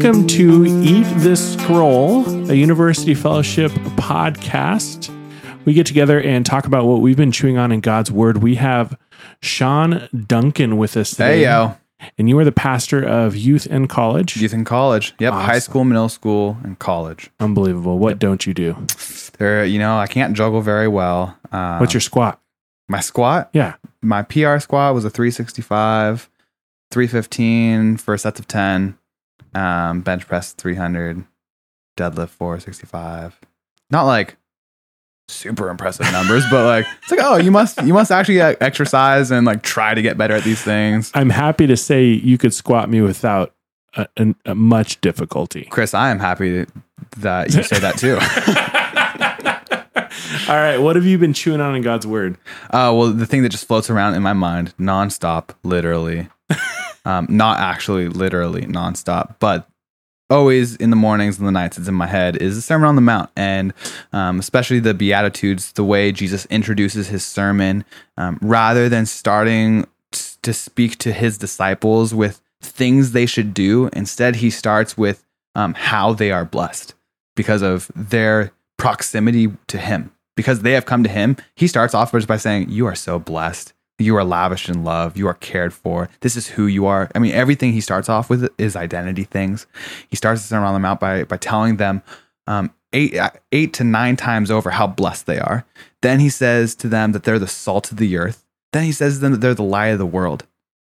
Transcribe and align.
Welcome 0.00 0.28
to 0.28 0.64
Eat 0.64 1.06
This 1.16 1.54
Scroll, 1.54 2.24
a 2.48 2.54
University 2.54 3.14
Fellowship 3.14 3.72
podcast. 3.96 5.12
We 5.64 5.72
get 5.74 5.86
together 5.86 6.20
and 6.20 6.46
talk 6.46 6.66
about 6.66 6.84
what 6.86 7.00
we've 7.00 7.16
been 7.16 7.32
chewing 7.32 7.58
on 7.58 7.72
in 7.72 7.80
God's 7.80 8.08
Word. 8.12 8.36
We 8.40 8.54
have 8.54 8.96
Sean 9.42 10.08
Duncan 10.28 10.76
with 10.76 10.96
us 10.96 11.10
today. 11.10 11.38
Hey 11.38 11.42
yo, 11.42 11.76
And 12.16 12.28
you 12.28 12.38
are 12.38 12.44
the 12.44 12.52
pastor 12.52 13.02
of 13.02 13.34
youth 13.34 13.66
and 13.68 13.88
college. 13.88 14.36
youth 14.36 14.54
in 14.54 14.64
college. 14.64 15.14
Yep, 15.18 15.32
high 15.32 15.56
Awesome. 15.56 15.60
school, 15.62 15.84
middle 15.84 16.08
school, 16.08 16.58
and 16.62 16.78
college. 16.78 17.28
Unbelievable. 17.40 17.98
What 17.98 18.20
don't 18.20 18.46
you 18.46 18.54
do? 18.54 18.76
There, 19.38 19.64
you 19.64 19.80
know, 19.80 19.98
I 19.98 20.06
can't 20.06 20.36
juggle 20.36 20.60
very 20.60 20.86
well. 20.86 21.36
Uh, 21.50 21.78
What's 21.78 21.92
your 21.92 22.00
squat? 22.00 22.40
my 22.88 23.00
squat? 23.00 23.50
Yeah. 23.52 23.74
My 24.00 24.22
PR 24.22 24.58
squat 24.60 24.94
was 24.94 25.04
a 25.04 25.10
365, 25.10 26.30
315 26.92 27.96
for 27.96 28.16
sets 28.16 28.38
of 28.38 28.46
10, 28.46 28.96
um, 29.54 30.00
bench 30.00 30.26
press 30.26 30.52
300, 30.52 31.24
deadlift 31.96 32.30
465. 32.30 33.38
Not 33.90 34.04
like 34.04 34.36
super 35.28 35.68
impressive 35.68 36.10
numbers, 36.12 36.44
but 36.50 36.64
like 36.64 36.86
it's 37.02 37.10
like 37.10 37.20
oh, 37.22 37.36
you 37.36 37.50
must 37.50 37.82
you 37.82 37.94
must 37.94 38.10
actually 38.10 38.40
exercise 38.40 39.30
and 39.30 39.46
like 39.46 39.62
try 39.62 39.94
to 39.94 40.02
get 40.02 40.18
better 40.18 40.34
at 40.34 40.44
these 40.44 40.62
things. 40.62 41.10
I'm 41.14 41.30
happy 41.30 41.66
to 41.66 41.76
say 41.76 42.04
you 42.04 42.38
could 42.38 42.54
squat 42.54 42.88
me 42.88 43.00
without 43.00 43.54
a, 43.96 44.06
a, 44.16 44.34
a 44.46 44.54
much 44.54 45.00
difficulty. 45.00 45.66
Chris, 45.70 45.94
I 45.94 46.10
am 46.10 46.18
happy 46.18 46.66
that 47.18 47.54
you 47.54 47.62
say 47.62 47.78
that 47.78 47.98
too. 47.98 48.18
All 50.48 50.56
right. 50.56 50.78
What 50.78 50.96
have 50.96 51.04
you 51.04 51.18
been 51.18 51.34
chewing 51.34 51.60
on 51.60 51.74
in 51.74 51.82
God's 51.82 52.06
Word? 52.06 52.38
Uh, 52.70 52.92
well, 52.94 53.12
the 53.12 53.26
thing 53.26 53.42
that 53.42 53.50
just 53.50 53.66
floats 53.66 53.90
around 53.90 54.14
in 54.14 54.22
my 54.22 54.32
mind 54.32 54.72
nonstop, 54.78 55.50
literally, 55.62 56.28
um, 57.04 57.26
not 57.28 57.58
actually 57.58 58.08
literally 58.08 58.62
nonstop, 58.62 59.36
but 59.38 59.68
always 60.30 60.76
in 60.76 60.90
the 60.90 60.96
mornings 60.96 61.38
and 61.38 61.46
the 61.46 61.52
nights, 61.52 61.78
it's 61.78 61.88
in 61.88 61.94
my 61.94 62.06
head 62.06 62.36
is 62.36 62.56
the 62.56 62.62
Sermon 62.62 62.88
on 62.88 62.96
the 62.96 63.00
Mount, 63.00 63.30
and 63.36 63.72
um, 64.12 64.38
especially 64.38 64.80
the 64.80 64.94
Beatitudes, 64.94 65.72
the 65.72 65.84
way 65.84 66.12
Jesus 66.12 66.46
introduces 66.46 67.08
his 67.08 67.24
sermon, 67.24 67.84
um, 68.16 68.38
rather 68.42 68.88
than 68.88 69.06
starting 69.06 69.86
to 70.42 70.52
speak 70.52 70.98
to 70.98 71.12
his 71.12 71.38
disciples 71.38 72.14
with 72.14 72.40
things 72.60 73.12
they 73.12 73.26
should 73.26 73.54
do. 73.54 73.88
Instead, 73.92 74.36
he 74.36 74.50
starts 74.50 74.96
with 74.96 75.24
um, 75.54 75.74
how 75.74 76.12
they 76.12 76.30
are 76.30 76.44
blessed 76.44 76.94
because 77.36 77.62
of 77.62 77.90
their 77.94 78.52
proximity 78.76 79.52
to 79.66 79.78
him. 79.78 80.12
Because 80.36 80.62
they 80.62 80.72
have 80.72 80.86
come 80.86 81.02
to 81.02 81.08
him, 81.08 81.36
he 81.56 81.66
starts 81.66 81.94
off 81.94 82.12
by 82.12 82.36
saying, 82.36 82.70
You 82.70 82.86
are 82.86 82.94
so 82.94 83.18
blessed. 83.18 83.72
You 83.98 84.16
are 84.16 84.24
lavished 84.24 84.68
in 84.68 84.84
love. 84.84 85.16
You 85.16 85.26
are 85.26 85.34
cared 85.34 85.74
for. 85.74 86.08
This 86.20 86.36
is 86.36 86.46
who 86.46 86.66
you 86.66 86.86
are. 86.86 87.10
I 87.14 87.18
mean, 87.18 87.32
everything 87.32 87.72
he 87.72 87.80
starts 87.80 88.08
off 88.08 88.30
with 88.30 88.48
is 88.58 88.76
identity 88.76 89.24
things. 89.24 89.66
He 90.08 90.16
starts 90.16 90.42
the 90.42 90.48
Sermon 90.48 90.68
on 90.68 90.74
the 90.74 90.80
Mount 90.80 91.00
by, 91.00 91.24
by 91.24 91.36
telling 91.36 91.76
them 91.76 92.02
um, 92.46 92.72
eight, 92.92 93.18
eight 93.52 93.72
to 93.74 93.84
nine 93.84 94.16
times 94.16 94.50
over 94.50 94.70
how 94.70 94.86
blessed 94.86 95.26
they 95.26 95.38
are. 95.38 95.64
Then 96.00 96.20
he 96.20 96.28
says 96.30 96.74
to 96.76 96.88
them 96.88 97.12
that 97.12 97.24
they're 97.24 97.38
the 97.38 97.48
salt 97.48 97.90
of 97.90 97.98
the 97.98 98.16
earth. 98.16 98.44
Then 98.72 98.84
he 98.84 98.92
says 98.92 99.14
to 99.14 99.20
them 99.20 99.32
that 99.32 99.40
they're 99.40 99.54
the 99.54 99.62
light 99.62 99.88
of 99.88 99.98
the 99.98 100.06
world. 100.06 100.46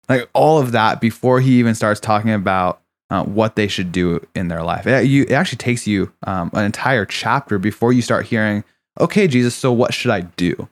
Like 0.10 0.30
all 0.34 0.60
of 0.60 0.72
that 0.72 1.00
before 1.02 1.42
he 1.42 1.60
even 1.60 1.76
starts 1.76 2.00
talking 2.00 2.32
about 2.32 2.82
uh, 3.10 3.24
what 3.24 3.56
they 3.56 3.68
should 3.68 3.92
do 3.92 4.26
in 4.34 4.48
their 4.48 4.64
life. 4.64 4.88
It, 4.88 5.06
you, 5.06 5.24
it 5.24 5.32
actually 5.32 5.58
takes 5.58 5.86
you 5.86 6.12
um, 6.24 6.50
an 6.54 6.66
entire 6.66 7.06
chapter 7.06 7.60
before 7.60 7.94
you 7.94 8.02
start 8.02 8.26
hearing, 8.26 8.64
okay, 9.00 9.28
Jesus, 9.28 9.54
so 9.56 9.72
what 9.72 9.94
should 9.94 10.12
I 10.12 10.22
do? 10.22 10.68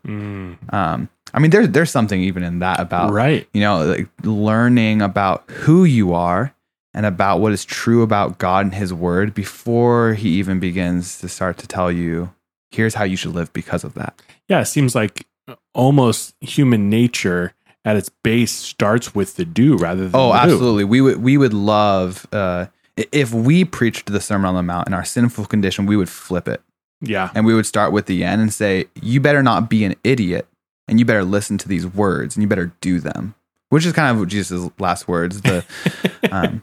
Um, 0.70 1.10
I 1.34 1.40
mean, 1.40 1.52
there's 1.52 1.70
there's 1.70 1.92
something 1.92 2.22
even 2.22 2.44
in 2.44 2.60
that 2.60 2.80
about 2.80 3.12
right. 3.12 3.48
you 3.54 3.62
know 3.62 3.84
like 3.86 4.08
learning 4.24 5.02
about 5.02 5.44
who 5.50 5.84
you 5.84 6.14
are 6.14 6.54
and 6.94 7.06
about 7.06 7.40
what 7.40 7.52
is 7.52 7.66
true 7.66 8.04
about 8.04 8.38
God 8.38 8.66
and 8.66 8.76
His 8.76 8.94
Word 8.94 9.34
before 9.34 10.14
He 10.14 10.30
even 10.40 10.60
begins 10.60 11.20
to 11.20 11.28
start 11.28 11.58
to 11.58 11.68
tell 11.68 11.92
you, 11.92 12.32
here's 12.72 12.94
how 12.96 13.04
you 13.04 13.18
should 13.18 13.34
live 13.34 13.52
because 13.54 13.84
of 13.84 13.96
that. 13.96 14.22
Yeah. 14.48 14.62
It 14.62 14.66
seems 14.66 14.94
like 14.94 15.26
almost 15.74 16.36
human 16.42 16.90
nature 16.90 17.54
at 17.86 17.96
its 17.96 18.10
base 18.24 18.52
starts 18.52 19.14
with 19.16 19.36
the 19.36 19.44
do 19.46 19.76
rather 19.76 20.08
than 20.08 20.20
Oh, 20.20 20.34
absolutely. 20.34 20.84
We 20.84 21.02
would 21.02 21.18
we 21.22 21.38
would 21.38 21.54
love 21.54 22.28
uh, 22.32 22.68
if 23.12 23.34
we 23.34 23.66
preached 23.66 24.12
the 24.12 24.22
Sermon 24.22 24.46
on 24.46 24.56
the 24.56 24.64
Mount 24.64 24.88
in 24.88 24.94
our 24.94 25.04
sinful 25.04 25.46
condition, 25.48 25.86
we 25.88 25.98
would 25.98 26.10
flip 26.10 26.48
it 26.48 26.62
Yeah. 27.02 27.32
and 27.34 27.46
we 27.46 27.54
would 27.56 27.66
start 27.66 27.92
with 27.92 28.06
the 28.06 28.24
end 28.24 28.40
and 28.42 28.54
say, 28.54 28.86
"You 29.02 29.20
better 29.20 29.42
not 29.44 29.70
be 29.70 29.84
an 29.84 29.96
idiot, 30.04 30.48
and 30.88 31.00
you 31.00 31.06
better 31.06 31.24
listen 31.24 31.58
to 31.60 31.68
these 31.68 31.86
words, 31.88 32.36
and 32.36 32.42
you 32.44 32.48
better 32.48 32.74
do 32.82 33.00
them." 33.00 33.36
Which 33.70 33.86
is 33.86 33.94
kind 33.94 34.18
of 34.20 34.28
Jesus' 34.28 34.70
last 34.80 35.08
words. 35.08 35.42
The 35.42 35.66
um, 36.32 36.62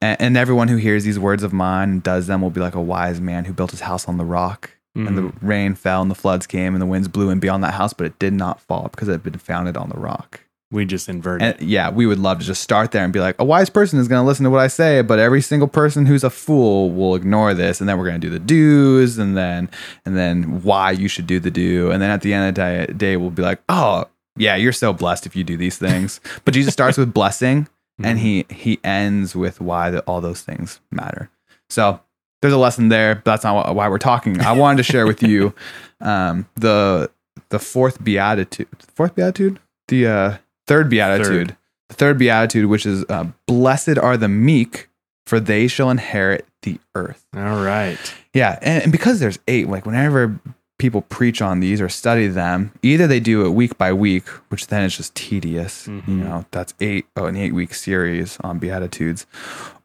and, 0.00 0.20
and 0.20 0.36
everyone 0.36 0.68
who 0.68 0.76
hears 0.76 1.04
these 1.04 1.18
words 1.18 1.42
of 1.42 1.52
mine 1.52 1.90
and 1.90 2.02
does 2.02 2.26
them 2.28 2.40
will 2.42 2.50
be 2.50 2.60
like 2.60 2.74
a 2.74 2.80
wise 2.80 3.20
man 3.20 3.44
who 3.46 3.52
built 3.52 3.70
his 3.72 3.80
house 3.80 4.06
on 4.08 4.16
the 4.18 4.24
rock. 4.24 4.70
And 4.94 5.18
the 5.18 5.22
Mm-hmm. 5.22 5.46
rain 5.46 5.74
fell, 5.74 6.00
and 6.00 6.10
the 6.10 6.14
floods 6.14 6.46
came, 6.46 6.74
and 6.74 6.80
the 6.80 6.86
winds 6.86 7.06
blew 7.08 7.28
and 7.28 7.38
beyond 7.38 7.62
that 7.64 7.74
house, 7.74 7.92
but 7.92 8.06
it 8.06 8.18
did 8.18 8.32
not 8.32 8.62
fall 8.62 8.88
because 8.88 9.08
it 9.08 9.12
had 9.12 9.22
been 9.22 9.34
founded 9.38 9.76
on 9.76 9.90
the 9.90 9.98
rock. 9.98 10.40
We 10.70 10.84
just 10.84 11.08
inverted. 11.08 11.60
And 11.60 11.68
yeah, 11.68 11.90
we 11.90 12.06
would 12.06 12.18
love 12.18 12.40
to 12.40 12.44
just 12.44 12.62
start 12.62 12.90
there 12.90 13.04
and 13.04 13.12
be 13.12 13.20
like, 13.20 13.36
a 13.38 13.44
wise 13.44 13.70
person 13.70 13.98
is 13.98 14.08
going 14.08 14.22
to 14.22 14.26
listen 14.26 14.44
to 14.44 14.50
what 14.50 14.60
I 14.60 14.66
say, 14.66 15.00
but 15.02 15.18
every 15.18 15.40
single 15.40 15.68
person 15.68 16.06
who's 16.06 16.24
a 16.24 16.30
fool 16.30 16.90
will 16.90 17.14
ignore 17.14 17.54
this, 17.54 17.80
and 17.80 17.88
then 17.88 17.98
we're 17.98 18.06
going 18.06 18.20
to 18.20 18.26
do 18.26 18.30
the 18.30 18.40
do's, 18.40 19.18
and 19.18 19.36
then 19.36 19.70
and 20.04 20.16
then 20.16 20.62
why 20.62 20.90
you 20.90 21.08
should 21.08 21.26
do 21.26 21.38
the 21.38 21.50
do, 21.50 21.90
and 21.90 22.02
then 22.02 22.10
at 22.10 22.22
the 22.22 22.34
end 22.34 22.48
of 22.48 22.54
the 22.54 22.60
day, 22.60 22.92
day 22.92 23.16
we'll 23.16 23.30
be 23.30 23.42
like, 23.42 23.60
oh 23.68 24.06
yeah, 24.36 24.56
you're 24.56 24.72
so 24.72 24.92
blessed 24.92 25.26
if 25.26 25.34
you 25.36 25.44
do 25.44 25.56
these 25.56 25.78
things. 25.78 26.20
but 26.44 26.52
Jesus 26.52 26.72
starts 26.72 26.98
with 26.98 27.14
blessing, 27.14 27.68
and 28.02 28.18
he 28.18 28.44
he 28.50 28.80
ends 28.82 29.36
with 29.36 29.60
why 29.60 29.90
the, 29.90 30.00
all 30.00 30.20
those 30.20 30.42
things 30.42 30.80
matter. 30.90 31.30
So 31.70 32.00
there's 32.42 32.54
a 32.54 32.58
lesson 32.58 32.88
there, 32.88 33.14
but 33.16 33.24
that's 33.24 33.44
not 33.44 33.54
why- 33.54 33.72
why 33.72 33.88
we're 33.88 33.98
talking. 33.98 34.40
I 34.40 34.52
wanted 34.52 34.78
to 34.78 34.82
share 34.82 35.06
with 35.06 35.22
you 35.22 35.54
um, 36.00 36.46
the 36.56 37.10
the 37.50 37.58
fourth 37.60 38.02
beatitude, 38.02 38.68
fourth 38.94 39.14
beatitude, 39.14 39.60
the 39.88 40.06
uh, 40.06 40.36
third 40.66 40.88
beatitude, 40.90 41.48
Third. 41.48 41.56
the 41.88 41.94
third 41.94 42.18
beatitude, 42.18 42.66
which 42.66 42.86
is 42.86 43.04
uh, 43.08 43.26
blessed 43.46 43.98
are 43.98 44.16
the 44.16 44.28
meek, 44.28 44.88
for 45.26 45.40
they 45.40 45.66
shall 45.68 45.90
inherit 45.90 46.46
the 46.62 46.78
earth. 46.94 47.24
All 47.34 47.62
right. 47.64 47.98
Yeah, 48.34 48.58
and, 48.62 48.82
and 48.84 48.92
because 48.92 49.20
there's 49.20 49.38
eight, 49.48 49.68
like 49.68 49.86
whenever 49.86 50.38
people 50.78 51.00
preach 51.02 51.40
on 51.40 51.60
these 51.60 51.80
or 51.80 51.88
study 51.88 52.26
them, 52.28 52.70
either 52.82 53.06
they 53.06 53.20
do 53.20 53.46
it 53.46 53.50
week 53.50 53.78
by 53.78 53.92
week, 53.92 54.28
which 54.50 54.66
then 54.66 54.82
is 54.82 54.96
just 54.96 55.14
tedious. 55.14 55.86
You 55.86 56.02
Mhm. 56.06 56.08
know, 56.24 56.44
that's 56.50 56.74
eight, 56.80 57.06
oh, 57.16 57.24
an 57.26 57.36
eight 57.36 57.54
week 57.54 57.72
series 57.74 58.36
on 58.44 58.58
Beatitudes, 58.58 59.24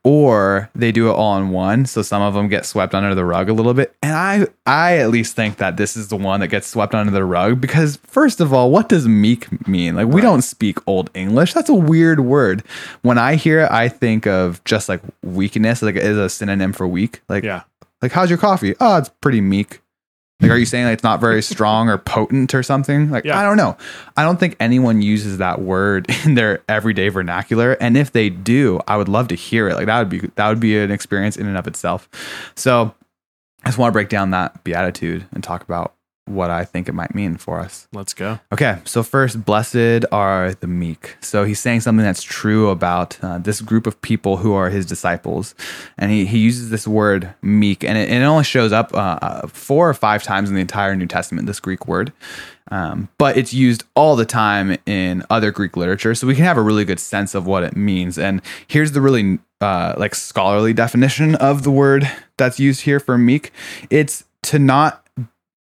or 0.04 0.70
they 0.76 0.92
do 0.92 1.08
it 1.10 1.14
all 1.14 1.38
in 1.38 1.50
one. 1.50 1.86
So 1.86 2.02
some 2.02 2.22
of 2.22 2.34
them 2.34 2.48
get 2.50 2.66
swept 2.66 2.94
under 2.96 3.14
the 3.16 3.24
rug 3.24 3.50
a 3.50 3.54
little 3.54 3.74
bit. 3.74 3.96
And 4.02 4.14
I, 4.16 4.48
I 4.66 4.98
at 4.98 5.12
least 5.12 5.36
think 5.36 5.58
that 5.58 5.78
this 5.78 5.96
is 5.96 6.08
the 6.10 6.18
one 6.18 6.40
that 6.40 6.48
gets 6.48 6.68
swept 6.68 6.94
under 6.96 7.12
the 7.12 7.24
rug 7.24 7.62
because, 7.62 7.98
first 8.04 8.42
of 8.42 8.52
all, 8.54 8.72
what 8.72 8.90
does 8.90 9.08
meek 9.08 9.68
mean? 9.68 9.96
Like, 9.96 10.08
we 10.08 10.20
don't 10.22 10.42
speak 10.42 10.80
Old 10.88 11.10
English. 11.14 11.54
That's 11.54 11.70
a 11.70 11.74
weird 11.76 12.22
word. 12.22 12.64
When 13.04 13.18
I 13.18 13.36
hear 13.36 13.62
it, 13.62 13.72
I 13.72 13.88
think 13.90 14.26
of 14.28 14.62
just 14.66 14.90
like 14.90 15.02
weakness, 15.24 15.82
like 15.82 15.96
as 15.96 16.18
a 16.18 16.30
synonym 16.30 16.74
for 16.74 16.88
weak. 16.88 17.22
Like, 17.30 17.44
Yeah. 17.44 17.62
like, 18.02 18.12
how's 18.12 18.30
your 18.30 18.40
coffee? 18.40 18.74
Oh, 18.80 18.98
it's 18.98 19.10
pretty 19.22 19.40
meek. 19.40 19.82
Like, 20.42 20.52
are 20.52 20.58
you 20.58 20.66
saying 20.66 20.86
like 20.86 20.96
it's 20.96 21.04
not 21.04 21.20
very 21.22 21.42
strong 21.42 21.88
or 21.90 21.98
potent 21.98 22.54
or 22.56 22.64
something? 22.64 23.10
Like, 23.12 23.26
Yeah. 23.26 23.40
I 23.40 23.44
don't 23.44 23.58
know. 23.58 23.78
I 24.18 24.24
don't 24.24 24.40
think 24.40 24.56
anyone 24.60 25.02
uses 25.02 25.38
that 25.38 25.62
word 25.62 26.08
in 26.26 26.36
their 26.36 26.64
everyday 26.68 27.10
vernacular. 27.10 27.74
And 27.74 27.96
if 27.96 28.12
they 28.12 28.30
do, 28.30 28.80
I 28.88 28.98
would 28.98 29.08
love 29.08 29.28
to 29.30 29.36
hear 29.36 29.70
it. 29.70 29.76
Like 29.76 29.86
that 29.86 30.00
would 30.00 30.10
be 30.10 30.20
that 30.36 30.50
would 30.50 30.60
be 30.60 30.78
an 30.78 30.92
experience 30.92 31.38
in 31.38 31.46
and 31.48 31.58
of 31.58 31.68
itself. 31.68 32.10
So 32.56 32.94
I 33.64 33.68
just 33.70 33.78
want 33.78 33.92
to 33.92 33.94
break 33.94 34.10
down 34.10 34.32
that 34.32 34.64
beatitude 34.64 35.28
and 35.34 35.44
talk 35.44 35.64
about 35.64 35.94
what 36.26 36.50
I 36.50 36.66
think 36.66 36.88
it 36.88 36.94
might 36.94 37.16
mean 37.16 37.38
for 37.38 37.60
us. 37.60 37.88
Let's 37.94 38.14
go. 38.14 38.40
Okay, 38.54 38.80
so 38.86 39.04
first, 39.04 39.44
blessed 39.44 40.06
are 40.12 40.54
the 40.54 40.68
meek. 40.68 41.18
So 41.22 41.44
he's 41.44 41.60
saying 41.60 41.82
something 41.82 42.06
that's 42.06 42.24
true 42.24 42.70
about 42.70 43.18
uh, 43.24 43.40
this 43.40 43.62
group 43.62 43.88
of 43.88 44.02
people 44.02 44.38
who 44.38 44.54
are 44.54 44.70
his 44.70 44.86
disciples. 44.86 45.56
And 45.98 46.12
he, 46.12 46.26
he 46.26 46.38
uses 46.38 46.70
this 46.70 46.88
word 46.88 47.34
meek, 47.42 47.84
and 47.84 47.98
it, 47.98 48.10
and 48.10 48.24
it 48.24 48.26
only 48.26 48.44
shows 48.44 48.72
up 48.72 48.94
uh, 48.94 49.20
uh, 49.22 49.48
four 49.48 49.90
or 49.90 49.94
five 49.94 50.24
times 50.24 50.50
in 50.50 50.56
the 50.56 50.62
entire 50.62 50.96
New 50.96 51.08
Testament, 51.08 51.48
this 51.48 51.60
Greek 51.60 51.88
word. 51.88 52.14
Um, 52.70 53.10
but 53.18 53.36
it's 53.36 53.54
used 53.54 53.84
all 53.96 54.16
the 54.16 54.26
time 54.26 54.78
in 54.86 55.24
other 55.30 55.52
Greek 55.52 55.76
literature, 55.76 56.16
so 56.16 56.26
we 56.26 56.36
can 56.36 56.46
have 56.46 56.58
a 56.58 56.62
really 56.62 56.86
good 56.86 57.00
sense 57.00 57.36
of 57.36 57.46
what 57.46 57.64
it 57.64 57.76
means. 57.76 58.18
And 58.18 58.42
here's 58.68 58.94
the 58.94 59.02
really 59.02 59.40
uh, 59.60 59.96
like 59.98 60.16
scholarly 60.16 60.74
definition 60.74 61.36
of 61.36 61.64
the 61.64 61.72
word 61.72 62.10
that's 62.38 62.60
used 62.60 62.82
here 62.82 63.00
for 63.00 63.18
meek. 63.18 63.52
It's 63.90 64.24
to 64.44 64.58
not 64.58 65.01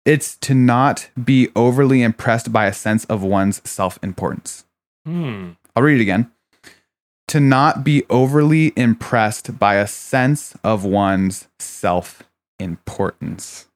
it's 0.04 0.36
to 0.38 0.54
not 0.54 1.08
be 1.22 1.48
overly 1.56 2.02
impressed 2.02 2.52
by 2.52 2.66
a 2.66 2.72
sense 2.72 3.04
of 3.06 3.22
one's 3.22 3.62
self-importance. 3.68 4.64
Hmm. 5.04 5.50
I'll 5.74 5.82
read 5.82 5.98
it 5.98 6.02
again. 6.02 6.30
To 7.28 7.40
not 7.40 7.84
be 7.84 8.04
overly 8.10 8.72
impressed 8.76 9.58
by 9.58 9.76
a 9.76 9.86
sense 9.86 10.54
of 10.62 10.84
one's 10.84 11.48
self-importance. 11.58 13.66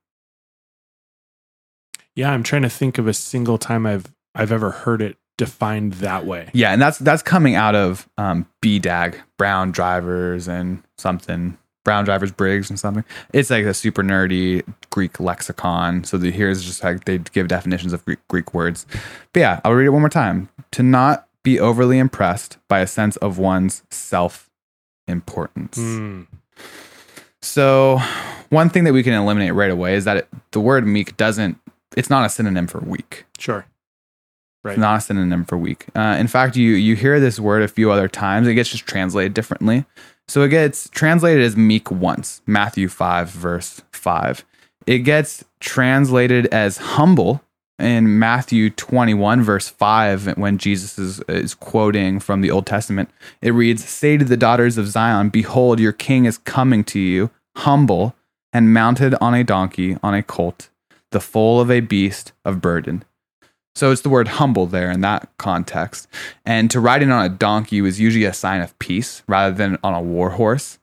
Yeah, 2.15 2.31
I'm 2.31 2.43
trying 2.43 2.63
to 2.63 2.69
think 2.69 2.99
of 2.99 3.07
a 3.07 3.15
single 3.15 3.59
time 3.59 3.87
I've 3.87 4.13
I've 4.35 4.53
ever 4.53 4.71
heard 4.71 5.01
it 5.01 5.17
defined 5.37 5.95
that 5.95 6.27
way. 6.27 6.51
Yeah, 6.53 6.73
and 6.73 6.83
that's 6.83 6.99
that's 6.99 7.23
coming 7.23 7.55
out 7.55 7.75
of 7.75 8.09
um, 8.19 8.47
BDAG, 8.63 9.17
Brown 9.39 9.71
drivers, 9.71 10.49
and 10.49 10.83
something 10.99 11.57
Brown 11.85 12.05
Drivers 12.05 12.33
Briggs 12.33 12.69
and 12.71 12.79
something. 12.79 13.05
It's 13.33 13.51
like 13.51 13.65
a 13.65 13.75
super 13.75 14.03
nerdy 14.03 14.63
Greek 14.91 15.21
lexicon. 15.21 16.05
So 16.05 16.19
the, 16.19 16.31
here's 16.31 16.65
just 16.65 16.85
like 16.85 17.05
they 17.05 17.19
give 17.19 17.49
definitions 17.49 17.93
of 17.93 18.05
Greek, 18.05 18.19
Greek 18.29 18.53
words. 18.53 18.87
But 19.33 19.41
yeah, 19.41 19.61
I'll 19.65 19.73
read 19.73 19.87
it 19.87 19.91
one 19.91 20.03
more 20.03 20.11
time. 20.11 20.49
To 20.73 20.83
not 20.83 21.27
be 21.43 21.59
overly 21.59 21.99
impressed 21.99 22.59
by 22.69 22.81
a 22.81 22.87
sense 22.87 23.17
of 23.17 23.39
one's 23.39 23.83
self 23.91 24.51
importance. 25.07 25.79
Mm. 25.79 26.27
So, 27.41 28.01
one 28.51 28.69
thing 28.69 28.85
that 28.85 28.93
we 28.93 29.03
can 29.03 29.15
eliminate 29.15 29.55
right 29.55 29.71
away 29.71 29.95
is 29.95 30.05
that 30.05 30.17
it, 30.19 30.29
the 30.51 30.61
word 30.61 30.87
meek 30.87 31.17
doesn't, 31.17 31.59
it's 31.97 32.11
not 32.11 32.27
a 32.27 32.29
synonym 32.29 32.67
for 32.67 32.81
weak. 32.81 33.25
Sure. 33.39 33.65
Right. 34.65 34.73
It's 34.73 34.81
not 34.81 34.99
a 34.99 35.01
synonym 35.01 35.45
for 35.45 35.57
weak. 35.57 35.87
Uh, 35.95 36.17
in 36.19 36.27
fact, 36.27 36.57
you 36.57 36.73
you 36.73 36.97
hear 36.97 37.21
this 37.21 37.39
word 37.39 37.63
a 37.63 37.69
few 37.69 37.93
other 37.93 38.09
times. 38.09 38.49
It 38.49 38.55
gets 38.55 38.69
just 38.69 38.87
translated 38.87 39.33
differently. 39.33 39.87
So 40.29 40.43
it 40.43 40.49
gets 40.49 40.89
translated 40.91 41.43
as 41.43 41.57
meek 41.57 41.91
once, 41.91 42.43
Matthew 42.47 42.89
5, 42.89 43.31
verse 43.31 43.83
5. 43.93 44.45
It 44.87 44.99
gets 45.01 45.45
translated 45.61 46.47
as 46.47 46.77
humble 46.77 47.43
in 47.79 48.19
Matthew 48.19 48.71
21, 48.71 49.43
verse 49.43 49.69
5, 49.69 50.37
when 50.37 50.59
Jesus 50.59 50.99
is, 50.99 51.21
is 51.29 51.55
quoting 51.55 52.21
from 52.21 52.43
the 52.43 52.51
Old 52.51 52.67
Testament. 52.67 53.11
It 53.41 53.53
reads, 53.53 53.89
Say 53.89 54.17
to 54.17 54.25
the 54.25 54.37
daughters 54.37 54.77
of 54.77 54.89
Zion, 54.89 55.31
Behold, 55.31 55.81
your 55.81 55.93
king 55.93 56.25
is 56.25 56.39
coming 56.39 56.85
to 56.85 56.99
you, 56.99 57.31
humble 57.57 58.15
and 58.53 58.73
mounted 58.73 59.15
on 59.21 59.35
a 59.35 59.45
donkey, 59.45 59.97
on 60.03 60.15
a 60.15 60.23
colt, 60.23 60.69
the 61.11 61.21
foal 61.21 61.61
of 61.61 61.71
a 61.71 61.81
beast 61.81 62.33
of 62.45 62.61
burden. 62.61 63.05
So 63.79 63.93
it's 63.93 64.01
the 64.01 64.09
word 64.09 64.27
humble 64.27 64.67
there 64.67 64.91
in 64.91 65.03
that 65.03 65.31
context. 65.39 66.09
And 66.45 66.69
to 66.73 66.81
ride 66.81 67.01
in 67.01 67.13
on 67.13 67.25
a 67.25 67.29
donkey 67.29 67.81
was 67.81 68.01
usually 68.01 68.25
a 68.25 68.33
sign 68.33 68.61
of 68.61 68.77
peace 68.81 69.23
rather 69.29 69.55
than 69.55 69.79
on 69.85 69.95
a 69.95 70.03
war 70.03 70.31
horse. 70.31 70.81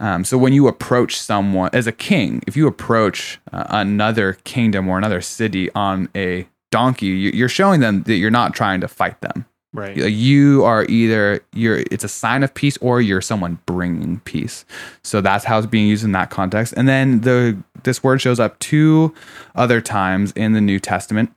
Um, 0.00 0.24
so 0.24 0.36
when 0.36 0.52
you 0.52 0.66
approach 0.66 1.16
someone 1.16 1.70
as 1.72 1.86
a 1.86 1.92
king, 1.92 2.42
if 2.48 2.56
you 2.56 2.66
approach 2.66 3.38
uh, 3.52 3.66
another 3.68 4.32
kingdom 4.42 4.88
or 4.88 4.98
another 4.98 5.20
city 5.20 5.70
on 5.76 6.08
a 6.16 6.48
donkey, 6.72 7.06
you're 7.06 7.48
showing 7.48 7.78
them 7.78 8.02
that 8.02 8.16
you're 8.16 8.32
not 8.32 8.52
trying 8.52 8.80
to 8.80 8.88
fight 8.88 9.20
them. 9.20 9.46
Right. 9.72 9.96
You 9.96 10.64
are 10.64 10.84
either 10.86 11.40
you're 11.52 11.84
it's 11.90 12.04
a 12.04 12.08
sign 12.08 12.42
of 12.42 12.52
peace 12.52 12.76
or 12.80 13.00
you're 13.00 13.20
someone 13.20 13.60
bringing 13.66 14.18
peace. 14.20 14.64
So 15.02 15.20
that's 15.20 15.44
how 15.44 15.58
it's 15.58 15.68
being 15.68 15.86
used 15.86 16.04
in 16.04 16.12
that 16.12 16.30
context. 16.30 16.74
And 16.76 16.88
then 16.88 17.20
the 17.20 17.56
this 17.84 18.02
word 18.02 18.20
shows 18.20 18.40
up 18.40 18.58
two 18.58 19.14
other 19.54 19.80
times 19.80 20.32
in 20.32 20.52
the 20.52 20.60
New 20.60 20.80
Testament 20.80 21.32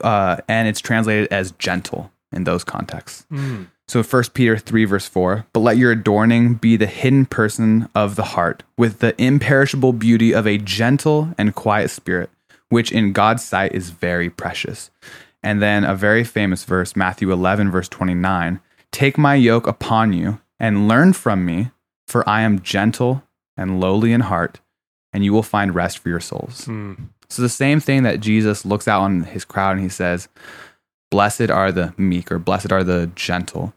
uh, 0.00 0.38
and 0.48 0.68
it's 0.68 0.80
translated 0.80 1.28
as 1.32 1.52
gentle 1.52 2.10
in 2.32 2.44
those 2.44 2.64
contexts. 2.64 3.26
Mm. 3.30 3.68
So 3.88 4.02
1 4.04 4.24
Peter 4.34 4.56
3, 4.56 4.84
verse 4.84 5.08
4, 5.08 5.46
but 5.52 5.60
let 5.60 5.76
your 5.76 5.90
adorning 5.90 6.54
be 6.54 6.76
the 6.76 6.86
hidden 6.86 7.26
person 7.26 7.88
of 7.94 8.14
the 8.14 8.22
heart, 8.22 8.62
with 8.78 9.00
the 9.00 9.20
imperishable 9.20 9.92
beauty 9.92 10.32
of 10.32 10.46
a 10.46 10.58
gentle 10.58 11.34
and 11.36 11.56
quiet 11.56 11.90
spirit, 11.90 12.30
which 12.68 12.92
in 12.92 13.12
God's 13.12 13.44
sight 13.44 13.74
is 13.74 13.90
very 13.90 14.30
precious. 14.30 14.90
And 15.42 15.60
then 15.60 15.82
a 15.84 15.96
very 15.96 16.22
famous 16.22 16.62
verse, 16.62 16.94
Matthew 16.94 17.32
11, 17.32 17.70
verse 17.72 17.88
29, 17.88 18.60
take 18.92 19.18
my 19.18 19.34
yoke 19.34 19.66
upon 19.66 20.12
you 20.12 20.40
and 20.60 20.86
learn 20.86 21.12
from 21.12 21.44
me, 21.44 21.70
for 22.06 22.28
I 22.28 22.42
am 22.42 22.60
gentle 22.60 23.24
and 23.56 23.80
lowly 23.80 24.12
in 24.12 24.20
heart, 24.20 24.60
and 25.12 25.24
you 25.24 25.32
will 25.32 25.42
find 25.42 25.74
rest 25.74 25.98
for 25.98 26.10
your 26.10 26.20
souls. 26.20 26.66
Mm. 26.66 27.08
So 27.30 27.42
the 27.42 27.48
same 27.48 27.80
thing 27.80 28.02
that 28.02 28.20
Jesus 28.20 28.66
looks 28.66 28.88
out 28.88 29.02
on 29.02 29.22
his 29.22 29.44
crowd 29.44 29.72
and 29.72 29.80
he 29.80 29.88
says, 29.88 30.28
Blessed 31.10 31.50
are 31.50 31.72
the 31.72 31.94
meek 31.96 32.30
or 32.30 32.38
blessed 32.38 32.72
are 32.72 32.84
the 32.84 33.10
gentle. 33.14 33.72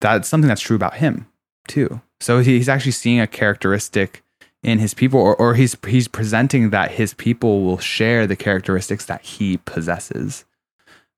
That's 0.00 0.28
something 0.28 0.48
that's 0.48 0.60
true 0.60 0.76
about 0.76 0.94
him 0.94 1.26
too. 1.66 2.00
So 2.20 2.40
he's 2.40 2.68
actually 2.68 2.92
seeing 2.92 3.20
a 3.20 3.26
characteristic 3.26 4.22
in 4.62 4.78
his 4.78 4.92
people, 4.92 5.20
or, 5.20 5.36
or 5.36 5.54
he's 5.54 5.76
he's 5.86 6.08
presenting 6.08 6.70
that 6.70 6.92
his 6.92 7.14
people 7.14 7.62
will 7.62 7.78
share 7.78 8.26
the 8.26 8.36
characteristics 8.36 9.04
that 9.06 9.22
he 9.22 9.58
possesses. 9.58 10.44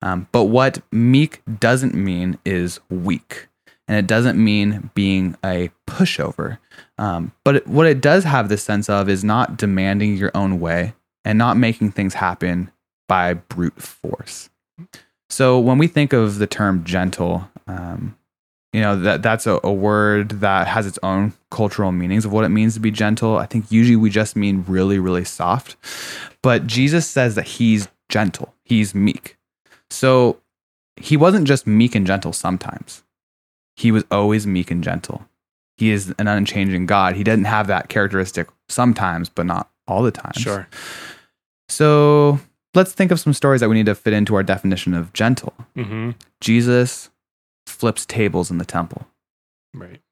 Um, 0.02 0.28
but 0.32 0.44
what 0.44 0.81
meek 0.93 1.43
doesn't 1.58 1.94
mean 1.94 2.38
is 2.44 2.81
weak, 2.90 3.49
and 3.88 3.96
it 3.96 4.06
doesn't 4.06 4.43
mean 4.43 4.90
being 4.94 5.37
a 5.44 5.70
pushover. 5.87 6.58
Um, 6.99 7.32
but 7.44 7.56
it, 7.56 7.67
what 7.67 7.87
it 7.87 8.00
does 8.00 8.25
have 8.25 8.49
the 8.49 8.56
sense 8.56 8.90
of 8.90 9.08
is 9.08 9.25
not 9.25 9.56
demanding 9.56 10.17
your 10.17 10.31
own 10.34 10.61
way, 10.61 10.94
and 11.25 11.38
not 11.38 11.56
making 11.56 11.93
things 11.93 12.14
happen 12.14 12.70
by 13.08 13.34
brute 13.34 13.81
force. 13.81 14.50
So 15.28 15.58
when 15.58 15.78
we 15.78 15.87
think 15.87 16.12
of 16.12 16.38
the 16.38 16.46
term 16.46 16.84
gentle, 16.84 17.49
um, 17.67 18.17
you 18.72 18.81
know 18.81 18.99
that 19.00 19.22
that's 19.22 19.46
a, 19.46 19.58
a, 19.64 19.72
word 19.72 20.31
that 20.40 20.69
has 20.69 20.87
its 20.87 20.99
own 21.02 21.32
cultural 21.50 21.90
meanings 21.90 22.25
of 22.25 22.32
what 22.32 22.44
it 22.44 22.50
means 22.50 22.75
to 22.75 22.81
be 22.81 22.90
gentle. 22.90 23.37
I 23.37 23.46
think 23.46 23.70
usually 23.70 23.96
we 23.96 24.11
just 24.11 24.37
mean 24.37 24.64
really, 24.69 24.99
really 24.99 25.25
soft. 25.25 25.76
But 26.43 26.67
Jesus 26.67 27.06
says 27.06 27.34
that 27.34 27.46
he's 27.46 27.88
gentle, 28.08 28.55
he's 28.64 28.94
meek. 28.94 29.37
So 29.90 30.40
he 30.96 31.17
wasn't 31.17 31.49
just 31.49 31.67
meek 31.67 31.94
and 31.94 32.06
gentle 32.06 32.32
sometimes. 32.32 33.02
He 33.76 33.90
was 33.90 34.05
always 34.11 34.46
meek 34.46 34.70
and 34.70 34.84
gentle. 34.84 35.26
He 35.81 35.91
is 35.91 36.15
an 36.19 36.29
unchanging 36.29 36.85
God. 36.85 37.17
He 37.17 37.25
doesn't 37.25 37.47
have 37.47 37.67
that 37.69 37.88
characteristic 37.88 38.49
sometimes, 38.69 39.31
but 39.31 39.47
not 39.47 39.71
all 39.88 40.03
the 40.03 40.11
time. 40.11 40.35
Sure. 40.37 40.69
So 41.71 42.38
let's 42.75 42.93
think 42.93 43.11
of 43.11 43.19
some 43.19 43.32
stories 43.32 43.62
that 43.62 43.71
we 43.71 43.77
need 43.77 43.87
to 43.87 43.94
fit 43.94 44.12
into 44.12 44.35
our 44.35 44.43
definition 44.43 44.93
of 44.93 45.11
gentle. 45.15 45.55
Mm-hmm. 45.75 46.11
Jesus 46.43 47.09
flips 47.67 48.05
tables 48.05 48.50
in 48.50 48.59
the 48.59 48.67
temple. 48.67 49.06
Right. 49.73 50.03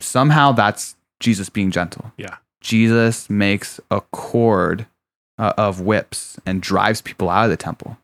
Somehow 0.00 0.50
that's 0.50 0.96
Jesus 1.20 1.48
being 1.48 1.70
gentle. 1.70 2.10
Yeah. 2.16 2.38
Jesus 2.60 3.30
makes 3.30 3.78
a 3.88 4.00
cord 4.00 4.86
uh, 5.38 5.52
of 5.56 5.80
whips 5.80 6.40
and 6.44 6.60
drives 6.60 7.00
people 7.00 7.30
out 7.30 7.44
of 7.44 7.50
the 7.50 7.56
temple. 7.56 7.98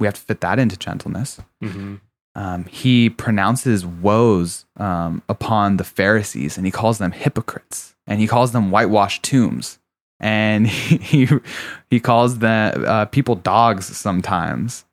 We 0.00 0.08
have 0.08 0.14
to 0.14 0.20
fit 0.20 0.40
that 0.40 0.58
into 0.58 0.76
gentleness. 0.76 1.40
Mm-hmm. 1.62 1.96
Um, 2.40 2.64
he 2.64 3.10
pronounces 3.10 3.84
woes 3.84 4.64
um, 4.78 5.22
upon 5.28 5.76
the 5.76 5.84
Pharisees 5.84 6.56
and 6.56 6.64
he 6.64 6.72
calls 6.72 6.96
them 6.96 7.12
hypocrites 7.12 7.94
and 8.06 8.18
he 8.18 8.26
calls 8.26 8.52
them 8.52 8.70
whitewashed 8.70 9.22
tombs 9.22 9.78
and 10.20 10.66
he 10.68 11.28
he 11.90 12.00
calls 12.00 12.38
the 12.38 12.48
uh, 12.86 13.04
people 13.06 13.34
dogs 13.34 13.94
sometimes. 13.94 14.86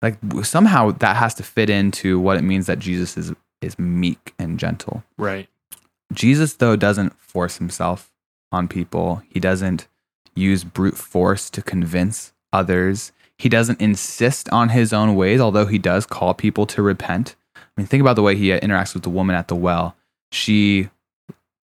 Like 0.00 0.16
somehow 0.44 0.92
that 0.92 1.16
has 1.16 1.34
to 1.34 1.42
fit 1.42 1.68
into 1.68 2.18
what 2.18 2.38
it 2.38 2.42
means 2.42 2.66
that 2.66 2.78
Jesus 2.78 3.18
is 3.18 3.34
is 3.60 3.78
meek 3.78 4.32
and 4.38 4.58
gentle. 4.58 5.04
Right. 5.18 5.46
Jesus 6.14 6.54
though 6.54 6.76
doesn't 6.76 7.18
force 7.20 7.58
himself 7.58 8.10
on 8.50 8.66
people. 8.66 9.22
He 9.28 9.40
doesn't 9.40 9.88
use 10.34 10.64
brute 10.64 10.96
force 10.96 11.50
to 11.50 11.60
convince 11.60 12.32
others. 12.50 13.12
He 13.38 13.48
doesn't 13.48 13.80
insist 13.80 14.48
on 14.50 14.70
his 14.70 14.92
own 14.92 15.14
ways, 15.14 15.40
although 15.40 15.66
he 15.66 15.78
does 15.78 16.06
call 16.06 16.34
people 16.34 16.66
to 16.66 16.82
repent. 16.82 17.36
I 17.56 17.60
mean, 17.76 17.86
think 17.86 18.00
about 18.00 18.16
the 18.16 18.22
way 18.22 18.34
he 18.34 18.50
interacts 18.50 18.94
with 18.94 19.04
the 19.04 19.10
woman 19.10 19.36
at 19.36 19.48
the 19.48 19.54
well. 19.54 19.96
She 20.32 20.90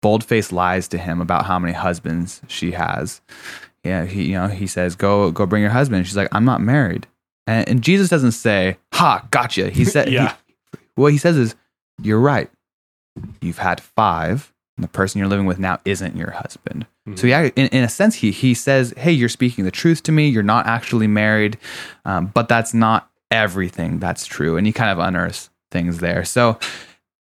bold-faced 0.02 0.54
lies 0.54 0.88
to 0.88 0.98
him 0.98 1.20
about 1.20 1.46
how 1.46 1.60
many 1.60 1.74
husbands 1.74 2.42
she 2.48 2.72
has. 2.72 3.22
Yeah, 3.84 4.06
he 4.06 4.24
you 4.24 4.34
know 4.34 4.48
he 4.48 4.68
says, 4.68 4.96
"Go 4.96 5.32
go 5.32 5.46
bring 5.46 5.62
your 5.62 5.72
husband." 5.72 6.08
She's 6.08 6.18
like, 6.18 6.30
"I'm 6.32 6.46
not 6.46 6.62
married," 6.62 7.08
and, 7.46 7.68
and 7.68 7.82
Jesus 7.82 8.10
doesn't 8.10 8.32
say, 8.32 8.78
"Ha, 8.94 9.28
gotcha." 9.32 9.70
He 9.70 9.86
said, 9.96 10.10
yeah. 10.10 10.36
He, 10.72 10.78
what 10.96 11.12
he 11.12 11.18
says 11.18 11.38
is, 11.38 11.56
"You're 12.02 12.20
right. 12.20 12.50
You've 13.42 13.60
had 13.60 13.80
five, 13.82 14.54
and 14.76 14.84
the 14.84 14.90
person 14.90 15.20
you're 15.20 15.28
living 15.28 15.46
with 15.46 15.60
now 15.60 15.80
isn't 15.86 16.16
your 16.16 16.32
husband." 16.32 16.86
So 17.16 17.28
yeah, 17.28 17.50
in, 17.56 17.68
in 17.68 17.84
a 17.84 17.90
sense, 17.90 18.16
he 18.16 18.32
he 18.32 18.54
says, 18.54 18.94
"Hey, 18.98 19.12
you're 19.12 19.30
speaking 19.30 19.66
the 19.66 19.72
truth 19.72 20.04
to 20.04 20.12
me. 20.12 20.28
You're 20.28 20.44
not 20.44 20.68
actually 20.68 21.08
married, 21.08 21.58
um, 22.06 22.28
but 22.28 22.50
that's 22.50 22.74
not 22.74 23.10
everything 23.32 24.00
that's 24.00 24.26
true." 24.26 24.58
And 24.58 24.68
he 24.68 24.74
kind 24.74 24.92
of 24.92 25.00
unearths 25.00 25.50
things 25.72 26.00
there. 26.00 26.24
So 26.26 26.60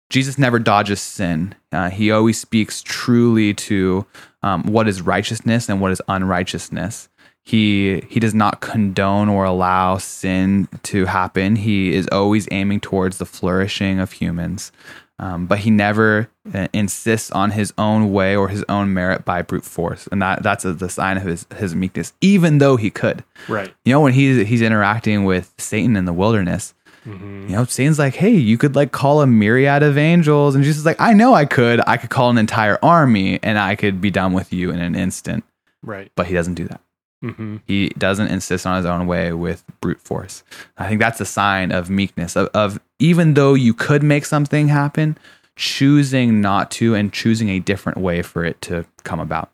Jesus 0.09 0.37
never 0.37 0.59
dodges 0.59 1.01
sin. 1.01 1.53
Uh, 1.71 1.89
he 1.89 2.11
always 2.11 2.39
speaks 2.39 2.81
truly 2.81 3.53
to 3.53 4.05
um, 4.41 4.63
what 4.63 4.87
is 4.87 5.01
righteousness 5.01 5.69
and 5.69 5.81
what 5.81 5.91
is 5.91 6.01
unrighteousness. 6.07 7.09
He 7.43 8.01
he 8.09 8.19
does 8.19 8.33
not 8.33 8.59
condone 8.59 9.29
or 9.29 9.45
allow 9.45 9.97
sin 9.97 10.67
to 10.83 11.05
happen. 11.05 11.55
He 11.55 11.93
is 11.93 12.07
always 12.11 12.47
aiming 12.51 12.81
towards 12.81 13.19
the 13.19 13.25
flourishing 13.25 13.99
of 13.99 14.11
humans, 14.11 14.71
um, 15.19 15.47
but 15.47 15.59
he 15.59 15.71
never 15.71 16.29
uh, 16.53 16.67
insists 16.73 17.31
on 17.31 17.51
his 17.51 17.73
own 17.77 18.11
way 18.11 18.35
or 18.35 18.49
his 18.49 18.63
own 18.69 18.93
merit 18.93 19.25
by 19.25 19.41
brute 19.41 19.65
force, 19.65 20.07
and 20.11 20.21
that 20.21 20.43
that's 20.43 20.63
a, 20.65 20.73
the 20.73 20.89
sign 20.89 21.17
of 21.17 21.23
his 21.23 21.45
his 21.57 21.73
meekness. 21.75 22.13
Even 22.21 22.59
though 22.59 22.75
he 22.77 22.89
could, 22.89 23.23
right? 23.47 23.73
You 23.85 23.93
know, 23.93 24.01
when 24.01 24.13
he's 24.13 24.47
he's 24.47 24.61
interacting 24.61 25.25
with 25.25 25.53
Satan 25.57 25.95
in 25.95 26.05
the 26.05 26.13
wilderness, 26.13 26.73
Mm-hmm. 27.05 27.49
you 27.49 27.55
know, 27.55 27.63
Satan's 27.63 27.99
like, 27.99 28.15
hey, 28.15 28.31
you 28.33 28.57
could 28.57 28.75
like 28.75 28.91
call 28.91 29.21
a 29.21 29.27
myriad 29.27 29.81
of 29.81 29.97
angels. 29.97 30.55
And 30.55 30.63
Jesus 30.65 30.79
is 30.79 30.85
like, 30.85 30.99
I 30.99 31.13
know 31.13 31.33
I 31.33 31.45
could. 31.45 31.79
I 31.87 31.95
could 31.95 32.09
call 32.09 32.29
an 32.29 32.37
entire 32.37 32.77
army 32.83 33.39
and 33.43 33.57
I 33.57 33.77
could 33.77 34.01
be 34.01 34.11
done 34.11 34.33
with 34.33 34.51
you 34.51 34.71
in 34.71 34.81
an 34.81 34.93
instant. 34.93 35.45
Right. 35.81 36.11
But 36.15 36.27
he 36.27 36.33
doesn't 36.33 36.55
do 36.55 36.65
that. 36.67 36.81
Mm-hmm. 37.23 37.57
He 37.65 37.89
doesn't 37.89 38.27
insist 38.27 38.65
on 38.65 38.77
his 38.77 38.85
own 38.85 39.07
way 39.07 39.33
with 39.33 39.63
brute 39.81 40.01
force. 40.01 40.43
I 40.77 40.87
think 40.87 40.99
that's 40.99 41.19
a 41.19 41.25
sign 41.25 41.71
of 41.71 41.89
meekness, 41.89 42.35
of, 42.35 42.47
of 42.49 42.79
even 42.99 43.33
though 43.33 43.53
you 43.53 43.73
could 43.73 44.03
make 44.03 44.25
something 44.25 44.67
happen, 44.67 45.17
choosing 45.55 46.41
not 46.41 46.69
to 46.71 46.93
and 46.93 47.11
choosing 47.11 47.49
a 47.49 47.59
different 47.59 47.97
way 47.97 48.21
for 48.21 48.45
it 48.45 48.61
to 48.61 48.85
come 49.03 49.19
about. 49.19 49.51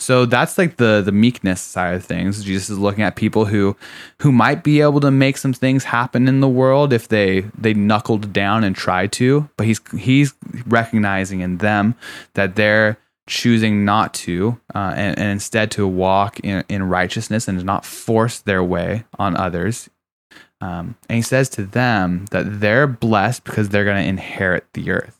So 0.00 0.24
that's 0.24 0.56
like 0.56 0.78
the 0.78 1.02
the 1.02 1.12
meekness 1.12 1.60
side 1.60 1.94
of 1.94 2.04
things. 2.04 2.42
Jesus 2.42 2.70
is 2.70 2.78
looking 2.78 3.04
at 3.04 3.16
people 3.16 3.44
who 3.44 3.76
who 4.20 4.32
might 4.32 4.64
be 4.64 4.80
able 4.80 5.00
to 5.00 5.10
make 5.10 5.36
some 5.36 5.52
things 5.52 5.84
happen 5.84 6.26
in 6.26 6.40
the 6.40 6.48
world 6.48 6.92
if 6.92 7.08
they 7.08 7.40
they 7.56 7.74
knuckled 7.74 8.32
down 8.32 8.64
and 8.64 8.74
tried 8.74 9.12
to, 9.12 9.48
but 9.58 9.66
he's 9.66 9.80
he's 9.96 10.32
recognizing 10.66 11.40
in 11.40 11.58
them 11.58 11.94
that 12.32 12.56
they're 12.56 12.96
choosing 13.30 13.84
not 13.84 14.12
to 14.12 14.60
uh, 14.74 14.92
and, 14.96 15.16
and 15.18 15.30
instead 15.30 15.70
to 15.70 15.86
walk 15.86 16.40
in, 16.40 16.64
in 16.68 16.82
righteousness 16.82 17.46
and 17.46 17.64
not 17.64 17.84
force 17.86 18.40
their 18.40 18.62
way 18.62 19.04
on 19.18 19.36
others. 19.36 19.88
Um, 20.60 20.96
and 21.08 21.16
he 21.16 21.22
says 21.22 21.48
to 21.50 21.62
them 21.62 22.26
that 22.32 22.60
they're 22.60 22.88
blessed 22.88 23.44
because 23.44 23.68
they're 23.68 23.84
going 23.84 24.02
to 24.02 24.08
inherit 24.08 24.66
the 24.74 24.90
earth. 24.90 25.16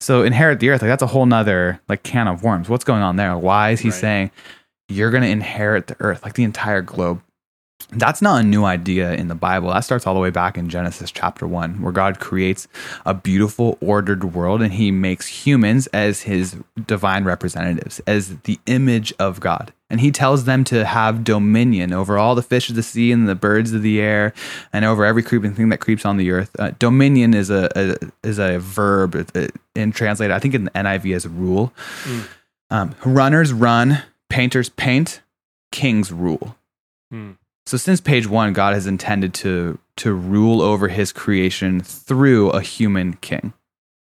So 0.00 0.22
inherit 0.22 0.60
the 0.60 0.68
earth, 0.68 0.82
like 0.82 0.90
that's 0.90 1.02
a 1.02 1.08
whole 1.08 1.26
nother 1.26 1.80
like 1.88 2.02
can 2.02 2.28
of 2.28 2.44
worms. 2.44 2.68
What's 2.68 2.84
going 2.84 3.02
on 3.02 3.16
there? 3.16 3.36
Why 3.36 3.70
is 3.70 3.80
he 3.80 3.88
Right. 3.88 3.98
saying 3.98 4.30
you're 4.88 5.10
going 5.10 5.24
to 5.24 5.28
inherit 5.28 5.88
the 5.88 5.96
earth, 5.98 6.22
like 6.22 6.34
the 6.34 6.44
entire 6.44 6.82
globe? 6.82 7.22
That's 7.90 8.20
not 8.20 8.40
a 8.40 8.46
new 8.46 8.64
idea 8.64 9.14
in 9.14 9.28
the 9.28 9.34
Bible. 9.34 9.70
That 9.70 9.80
starts 9.80 10.06
all 10.06 10.12
the 10.12 10.20
way 10.20 10.28
back 10.28 10.58
in 10.58 10.68
Genesis 10.68 11.10
chapter 11.10 11.46
one, 11.46 11.80
where 11.80 11.92
God 11.92 12.20
creates 12.20 12.68
a 13.06 13.14
beautiful, 13.14 13.78
ordered 13.80 14.34
world 14.34 14.60
and 14.60 14.74
he 14.74 14.90
makes 14.90 15.26
humans 15.26 15.86
as 15.88 16.22
his 16.22 16.56
divine 16.86 17.24
representatives, 17.24 18.00
as 18.06 18.36
the 18.40 18.58
image 18.66 19.14
of 19.18 19.40
God. 19.40 19.72
And 19.88 20.00
he 20.00 20.10
tells 20.10 20.44
them 20.44 20.64
to 20.64 20.84
have 20.84 21.24
dominion 21.24 21.94
over 21.94 22.18
all 22.18 22.34
the 22.34 22.42
fish 22.42 22.68
of 22.68 22.76
the 22.76 22.82
sea 22.82 23.10
and 23.10 23.26
the 23.26 23.34
birds 23.34 23.72
of 23.72 23.80
the 23.80 24.02
air 24.02 24.34
and 24.70 24.84
over 24.84 25.02
every 25.02 25.22
creeping 25.22 25.54
thing 25.54 25.70
that 25.70 25.78
creeps 25.78 26.04
on 26.04 26.18
the 26.18 26.30
earth. 26.30 26.54
Uh, 26.58 26.72
dominion 26.78 27.32
is 27.32 27.48
a, 27.48 27.70
a 27.74 27.96
is 28.22 28.38
a 28.38 28.58
verb 28.58 29.14
in 29.74 29.92
translated, 29.92 30.34
I 30.34 30.40
think 30.40 30.54
in 30.54 30.64
the 30.64 30.70
NIV 30.72 31.16
as 31.16 31.26
rule. 31.26 31.72
Um, 32.70 32.94
runners 33.02 33.50
run, 33.50 34.02
painters 34.28 34.68
paint, 34.68 35.22
kings 35.72 36.12
rule. 36.12 36.54
Hmm. 37.10 37.32
So 37.68 37.76
since 37.76 38.00
page 38.00 38.26
one, 38.26 38.54
God 38.54 38.72
has 38.72 38.86
intended 38.86 39.34
to 39.34 39.78
to 39.98 40.14
rule 40.14 40.62
over 40.62 40.88
His 40.88 41.12
creation 41.12 41.82
through 41.82 42.48
a 42.48 42.62
human 42.62 43.12
king. 43.16 43.52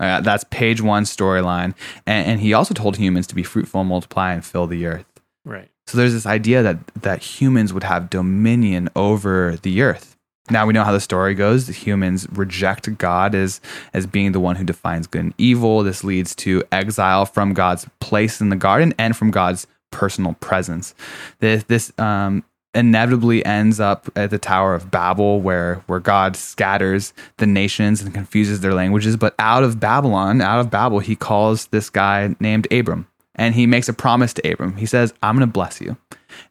Uh, 0.01 0.20
that's 0.20 0.43
page 0.50 0.82
one 0.82 1.05
storyline, 1.05 1.74
and, 2.05 2.27
and 2.27 2.39
He 2.41 2.51
also 2.51 2.74
told 2.74 2.98
humans 2.98 3.25
to 3.27 3.36
be 3.36 3.41
fruitful 3.41 3.79
and 3.79 3.89
multiply 3.89 4.34
and 4.34 4.43
fill 4.43 4.67
the 4.67 4.86
earth. 4.86 5.05
Right. 5.46 5.70
So 5.88 5.98
there's 5.98 6.12
this 6.12 6.25
idea 6.25 6.62
that 6.62 6.86
that 7.03 7.24
humans 7.24 7.72
would 7.72 7.86
have 7.86 8.10
dominion 8.10 8.89
over 8.98 9.55
the 9.62 9.82
earth. 9.82 10.17
Now 10.50 10.65
we 10.65 10.74
know 10.74 10.84
how 10.84 10.91
the 10.91 11.00
story 11.00 11.34
goes. 11.34 11.67
The 11.67 11.72
humans 11.72 12.27
reject 12.34 12.98
God 12.98 13.34
as 13.34 13.62
as 13.93 14.05
being 14.05 14.34
the 14.34 14.41
one 14.41 14.58
who 14.58 14.65
defines 14.65 15.08
good 15.08 15.24
and 15.24 15.34
evil. 15.38 15.84
This 15.84 16.03
leads 16.03 16.36
to 16.36 16.65
exile 16.70 17.25
from 17.25 17.53
God's 17.53 17.88
place 18.01 18.41
in 18.41 18.50
the 18.50 18.58
garden 18.58 18.93
and 18.98 19.15
from 19.15 19.32
God's 19.32 19.67
personal 19.89 20.34
presence. 20.41 20.93
This 21.39 21.63
this 21.63 21.93
um, 21.98 22.43
inevitably 22.75 23.46
ends 23.46 23.80
up 23.80 24.10
at 24.15 24.30
the 24.30 24.38
Tower 24.39 24.74
of 24.75 24.89
Babel, 24.92 25.42
where 25.42 25.84
where 25.88 26.00
God 26.00 26.36
scatters 26.36 27.13
the 27.38 27.46
nations 27.46 28.01
and 28.01 28.13
confuses 28.13 28.62
their 28.62 28.74
languages. 28.74 29.15
But 29.18 29.36
out 29.39 29.63
of 29.63 29.80
Babylon, 29.80 30.42
out 30.42 30.60
of 30.60 30.70
Babel, 30.72 31.00
He 31.00 31.15
calls 31.15 31.68
this 31.68 31.89
guy 31.89 32.36
named 32.39 32.72
Abram, 32.72 33.08
and 33.36 33.53
He 33.56 33.68
makes 33.68 33.88
a 33.89 33.94
promise 33.94 34.34
to 34.34 34.51
Abram. 34.51 34.77
He 34.77 34.86
says, 34.86 35.13
"I'm 35.22 35.36
going 35.36 35.48
to 35.48 35.51
bless 35.53 35.80
you." 35.82 35.98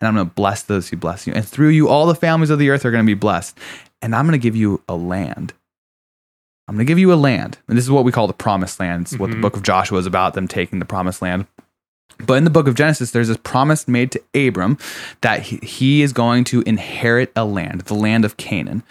and 0.01 0.07
I'm 0.07 0.15
going 0.15 0.29
to 0.29 0.35
bless 0.35 0.63
those 0.63 0.89
who 0.91 0.97
bless 0.97 1.27
you. 1.27 1.33
And 1.33 1.45
through 1.45 1.71
you, 1.71 1.89
all 1.89 2.07
the 2.07 2.15
families 2.15 2.51
of 2.51 2.61
the 2.61 2.71
earth 2.71 2.85
are 2.85 2.93
going 2.93 3.05
to 3.05 3.11
be 3.11 3.19
blessed. 3.19 3.59
And 4.01 4.15
I'm 4.15 4.27
going 4.27 4.39
to 4.39 4.43
give 4.43 4.55
you 4.55 4.81
a 4.89 4.95
land. 4.95 5.55
I'm 6.69 6.77
going 6.77 6.87
to 6.87 6.91
give 6.91 7.01
you 7.01 7.13
a 7.13 7.17
land. 7.17 7.59
And 7.67 7.77
this 7.77 7.85
is 7.85 7.91
what 7.91 8.05
we 8.05 8.13
call 8.13 8.29
the 8.29 8.33
promised 8.33 8.79
land. 8.79 9.03
It's 9.07 9.19
what 9.19 9.31
the 9.31 9.37
Mhm. 9.37 9.41
book 9.43 9.57
of 9.57 9.65
Joshua 9.65 9.99
is 9.99 10.07
about, 10.07 10.35
them 10.35 10.47
taking 10.47 10.79
the 10.79 10.85
promised 10.85 11.21
land. 11.21 11.47
But 12.19 12.35
in 12.35 12.45
the 12.45 12.51
book 12.51 12.69
of 12.69 12.75
Genesis, 12.75 13.11
there's 13.11 13.29
this 13.29 13.37
promise 13.39 13.89
made 13.89 14.13
to 14.13 14.49
Abram 14.49 14.79
that 15.21 15.43
he, 15.43 16.03
is 16.03 16.13
going 16.13 16.45
to 16.45 16.63
inherit 16.63 17.33
a 17.37 17.45
land, 17.45 17.83
the 17.83 17.95
land 17.95 18.25
of 18.25 18.37
Canaan. 18.37 18.83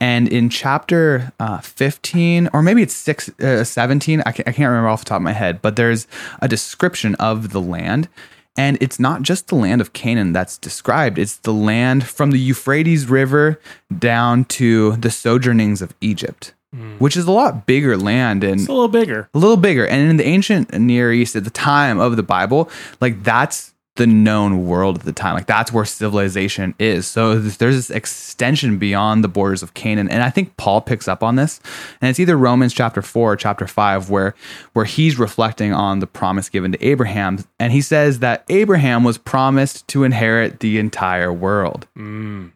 And 0.00 0.28
in 0.28 0.50
chapter 0.50 1.32
uh, 1.40 1.58
15, 1.58 2.50
or 2.52 2.62
maybe 2.62 2.82
it's 2.82 2.94
six, 2.94 3.28
uh, 3.40 3.64
17, 3.64 4.22
I 4.26 4.32
can't, 4.32 4.48
I 4.48 4.52
can't 4.52 4.68
remember 4.68 4.88
off 4.88 5.04
the 5.04 5.08
top 5.08 5.16
of 5.16 5.22
my 5.22 5.32
head, 5.32 5.62
but 5.62 5.76
there's 5.76 6.06
a 6.40 6.48
description 6.48 7.14
of 7.16 7.50
the 7.50 7.60
land. 7.60 8.08
And 8.56 8.76
it's 8.80 8.98
not 8.98 9.22
just 9.22 9.48
the 9.48 9.54
land 9.54 9.80
of 9.80 9.92
Canaan 9.92 10.32
that's 10.32 10.58
described, 10.58 11.18
it's 11.18 11.36
the 11.38 11.52
land 11.52 12.06
from 12.06 12.30
the 12.30 12.38
Euphrates 12.38 13.08
River 13.08 13.60
down 13.96 14.44
to 14.46 14.96
the 14.96 15.10
sojournings 15.10 15.80
of 15.80 15.94
Egypt, 16.00 16.52
which 16.98 17.16
is 17.16 17.26
a 17.26 17.32
lot 17.32 17.66
bigger 17.66 17.96
land. 17.96 18.44
And 18.44 18.60
It's 18.60 18.68
a 18.68 18.72
little 18.72 18.88
bigger. 18.88 19.28
a 19.34 19.38
little 19.38 19.56
bigger. 19.56 19.86
And 19.86 20.08
in 20.10 20.16
the 20.16 20.26
ancient 20.26 20.72
Near 20.78 21.12
East 21.12 21.34
at 21.36 21.44
the 21.44 21.50
time 21.50 21.98
of 21.98 22.16
the 22.16 22.22
Bible, 22.22 22.70
like 23.00 23.22
that's 23.24 23.72
the 23.96 24.06
known 24.06 24.64
world 24.66 25.00
at 25.00 25.04
the 25.04 25.12
time. 25.12 25.34
Like 25.34 25.46
that's 25.46 25.72
where 25.72 25.84
civilization 25.84 26.74
is. 26.78 27.06
So 27.08 27.38
there's 27.38 27.74
this 27.74 27.90
extension 27.90 28.78
beyond 28.78 29.22
the 29.24 29.28
borders 29.28 29.62
of 29.64 29.74
Canaan. 29.74 30.08
And 30.08 30.22
I 30.22 30.30
think 30.30 30.56
Paul 30.56 30.80
picks 30.80 31.08
up 31.08 31.22
on 31.24 31.34
this. 31.36 31.60
And 32.00 32.08
it's 32.08 32.20
either 32.20 32.38
Romans 32.38 32.72
chapter 32.72 33.02
4 33.02 33.32
or 33.32 33.36
chapter 33.36 33.66
5 33.66 34.08
where 34.08 34.34
where 34.72 34.84
he's 34.86 35.18
reflecting 35.18 35.72
on 35.74 35.98
the 35.98 36.06
promise 36.06 36.48
given 36.48 36.70
to 36.72 36.82
Abraham 36.82 37.44
and 37.58 37.72
he 37.72 37.80
says 37.82 38.20
that 38.20 38.44
Abraham 38.48 39.02
was 39.04 39.18
promised 39.18 39.86
to 39.88 40.04
inherit 40.04 40.60
the 40.60 40.78
entire 40.78 41.32
world. 41.32 41.86
Mm. 41.98 42.52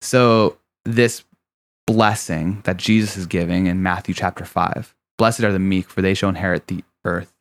So 0.00 0.56
this 0.84 1.24
blessing 1.86 2.60
that 2.64 2.76
Jesus 2.76 3.16
is 3.16 3.26
giving 3.26 3.66
in 3.66 3.82
Matthew 3.82 4.14
chapter 4.14 4.44
5. 4.44 4.94
Blessed 5.18 5.44
are 5.44 5.52
the 5.52 5.58
meek 5.58 5.88
for 5.88 6.02
they 6.02 6.14
shall 6.14 6.28
inherit 6.28 6.66
the 6.66 6.84
earth. 7.04 7.32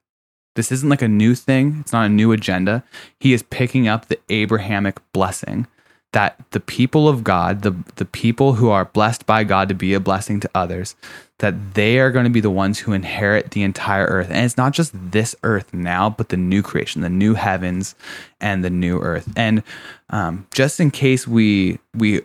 This 0.55 0.71
isn't 0.71 0.89
like 0.89 1.01
a 1.01 1.07
new 1.07 1.35
thing. 1.35 1.77
It's 1.81 1.91
not 1.91 2.05
a 2.05 2.09
new 2.09 2.31
agenda. 2.31 2.83
He 3.19 3.33
is 3.33 3.43
picking 3.43 3.87
up 3.87 4.07
the 4.07 4.19
Abrahamic 4.29 4.99
blessing 5.11 5.67
that 6.15 6.37
the 6.51 6.61
people 6.61 7.09
of 7.09 7.25
God, 7.25 7.61
the 7.61 7.75
the 7.97 8.05
people 8.05 8.53
who 8.53 8.69
are 8.69 8.85
blessed 8.85 9.25
by 9.25 9.43
God 9.43 9.67
to 9.67 9.75
be 9.75 9.93
a 9.93 9.99
blessing 9.99 10.39
to 10.39 10.49
others, 10.55 10.95
that 11.39 11.73
they 11.73 11.99
are 11.99 12.09
going 12.09 12.23
to 12.23 12.31
be 12.31 12.39
the 12.39 12.49
ones 12.49 12.79
who 12.79 12.93
inherit 12.93 13.51
the 13.51 13.63
entire 13.63 14.05
earth. 14.05 14.29
And 14.29 14.45
it's 14.45 14.55
not 14.55 14.71
just 14.71 14.93
this 14.93 15.35
earth 15.43 15.73
now, 15.73 16.09
but 16.09 16.29
the 16.29 16.37
new 16.37 16.61
creation, 16.61 17.01
the 17.01 17.09
new 17.09 17.33
heavens 17.33 17.95
and 18.39 18.63
the 18.63 18.69
new 18.69 18.97
earth. 19.01 19.27
And 19.35 19.61
um, 20.09 20.47
just 20.53 20.79
in 20.79 20.89
case 20.89 21.27
we 21.27 21.79
we 21.93 22.21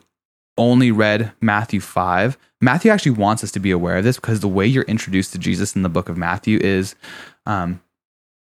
only 0.60 0.92
read 0.92 1.32
Matthew 1.40 1.80
5, 1.80 2.36
Matthew 2.60 2.90
actually 2.90 3.12
wants 3.12 3.42
us 3.42 3.50
to 3.52 3.60
be 3.60 3.70
aware 3.70 3.96
of 3.96 4.04
this 4.04 4.16
because 4.16 4.40
the 4.40 4.48
way 4.48 4.66
you're 4.66 4.84
introduced 4.84 5.32
to 5.32 5.38
Jesus 5.38 5.74
in 5.74 5.82
the 5.82 5.88
book 5.88 6.10
of 6.10 6.18
Matthew 6.18 6.58
is 6.60 6.94
um, 7.46 7.80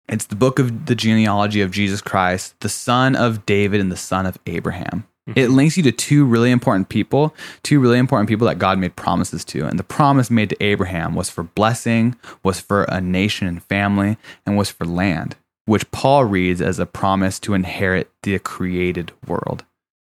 it's 0.09 0.27
the 0.27 0.37
book 0.37 0.59
of 0.59 0.87
the 0.87 0.95
genealogy 0.95 1.61
of 1.61 1.73
Jesus 1.73 2.01
Christ, 2.01 2.59
the 2.61 2.69
son 2.69 3.17
of 3.17 3.45
David 3.45 3.81
and 3.81 3.91
the 3.91 3.97
son 3.97 4.25
of 4.25 4.39
Abraham. 4.47 5.05
It 5.35 5.49
links 5.49 5.79
you 5.79 5.83
to 5.85 5.93
two 5.93 6.27
really 6.27 6.51
important 6.51 6.91
people, 6.91 7.35
two 7.63 7.81
really 7.81 7.99
important 7.99 8.29
people 8.29 8.47
that 8.47 8.59
God 8.59 8.79
made 8.79 8.95
promises 8.95 9.43
to. 9.47 9.67
And 9.67 9.79
the 9.79 9.85
promise 9.85 10.31
made 10.31 10.51
to 10.51 10.63
Abraham 10.63 11.15
was 11.15 11.31
for 11.31 11.43
blessing, 11.43 12.15
was 12.43 12.61
for 12.61 12.85
a 12.85 13.01
nation 13.01 13.49
and 13.49 13.63
family, 13.63 14.19
and 14.45 14.59
was 14.59 14.71
for 14.71 14.85
land, 14.85 15.37
which 15.65 15.91
Paul 15.91 16.27
reads 16.27 16.61
as 16.61 16.79
a 16.79 16.85
promise 16.85 17.41
to 17.41 17.55
inherit 17.55 18.11
the 18.23 18.39
created 18.39 19.13
world. 19.27 19.65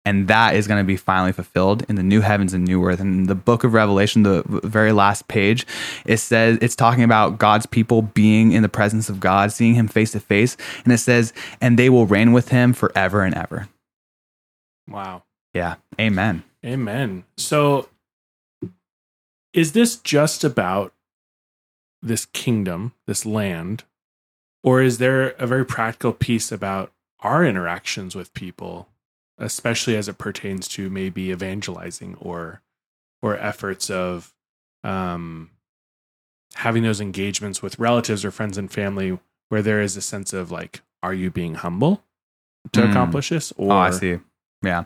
And 0.08 0.30
that 0.30 0.56
is 0.56 0.68
going 0.68 0.80
to 0.80 0.88
be 0.88 0.96
finally 0.96 1.34
fulfilled 1.34 1.84
in 1.90 1.96
the 1.98 2.04
new 2.04 2.22
heavens 2.22 2.54
and 2.54 2.64
new 2.64 2.82
earth. 2.86 3.02
And 3.02 3.14
in 3.14 3.24
the 3.26 3.36
book 3.36 3.66
of 3.66 3.74
Revelation, 3.74 4.24
the 4.24 4.42
very 4.64 4.94
last 4.94 5.28
page, 5.28 5.68
it 6.06 6.16
says 6.16 6.58
it's 6.62 6.78
talking 6.78 7.04
about 7.04 7.40
God's 7.40 7.66
people 7.66 8.04
being 8.04 8.54
in 8.54 8.64
the 8.64 8.70
presence 8.70 9.10
of 9.10 9.20
God, 9.20 9.52
seeing 9.52 9.74
him 9.74 9.90
face 9.90 10.14
to 10.14 10.22
face. 10.22 10.56
And 10.86 10.94
it 10.94 11.00
says, 11.00 11.34
and 11.60 11.78
they 11.78 11.90
will 11.90 12.06
reign 12.06 12.32
with 12.32 12.48
him 12.48 12.72
forever 12.72 13.24
and 13.24 13.36
ever. 13.36 13.68
Wow. 14.88 15.24
Yeah. 15.54 15.76
Amen. 16.00 16.44
Amen. 16.66 17.26
So, 17.36 17.90
is 19.52 19.74
this 19.74 19.98
just 19.98 20.46
about 20.46 20.94
this 22.02 22.24
kingdom, 22.28 22.94
this 23.08 23.26
land, 23.26 23.84
or 24.64 24.82
is 24.82 25.00
there 25.00 25.32
a 25.32 25.46
very 25.46 25.66
practical 25.66 26.14
piece 26.14 26.50
about 26.50 26.94
our 27.20 27.44
interactions 27.44 28.16
with 28.16 28.34
people, 28.34 28.88
especially 29.38 29.96
as 29.96 30.08
it 30.08 30.18
pertains 30.18 30.68
to 30.70 30.90
maybe 30.90 31.32
evangelizing 31.32 32.16
or 32.20 32.62
or 33.22 33.36
efforts 33.38 33.90
of 33.90 34.34
um, 34.84 35.50
having 36.56 36.84
those 36.84 37.02
engagements 37.02 37.62
with 37.62 37.80
relatives 37.80 38.24
or 38.24 38.32
friends 38.32 38.58
and 38.58 38.72
family, 38.72 39.18
where 39.50 39.62
there 39.62 39.82
is 39.82 39.98
a 39.98 40.02
sense 40.02 40.34
of 40.34 40.52
like, 40.52 40.82
are 41.02 41.14
you 41.14 41.32
being 41.32 41.56
humble 41.56 42.04
to 42.74 42.82
Mm. 42.82 42.92
accomplish 42.92 43.30
this? 43.30 43.52
Or 43.58 43.74
oh, 43.74 43.78
I 43.78 43.92
see. 43.92 44.20
Yeah. 44.64 44.86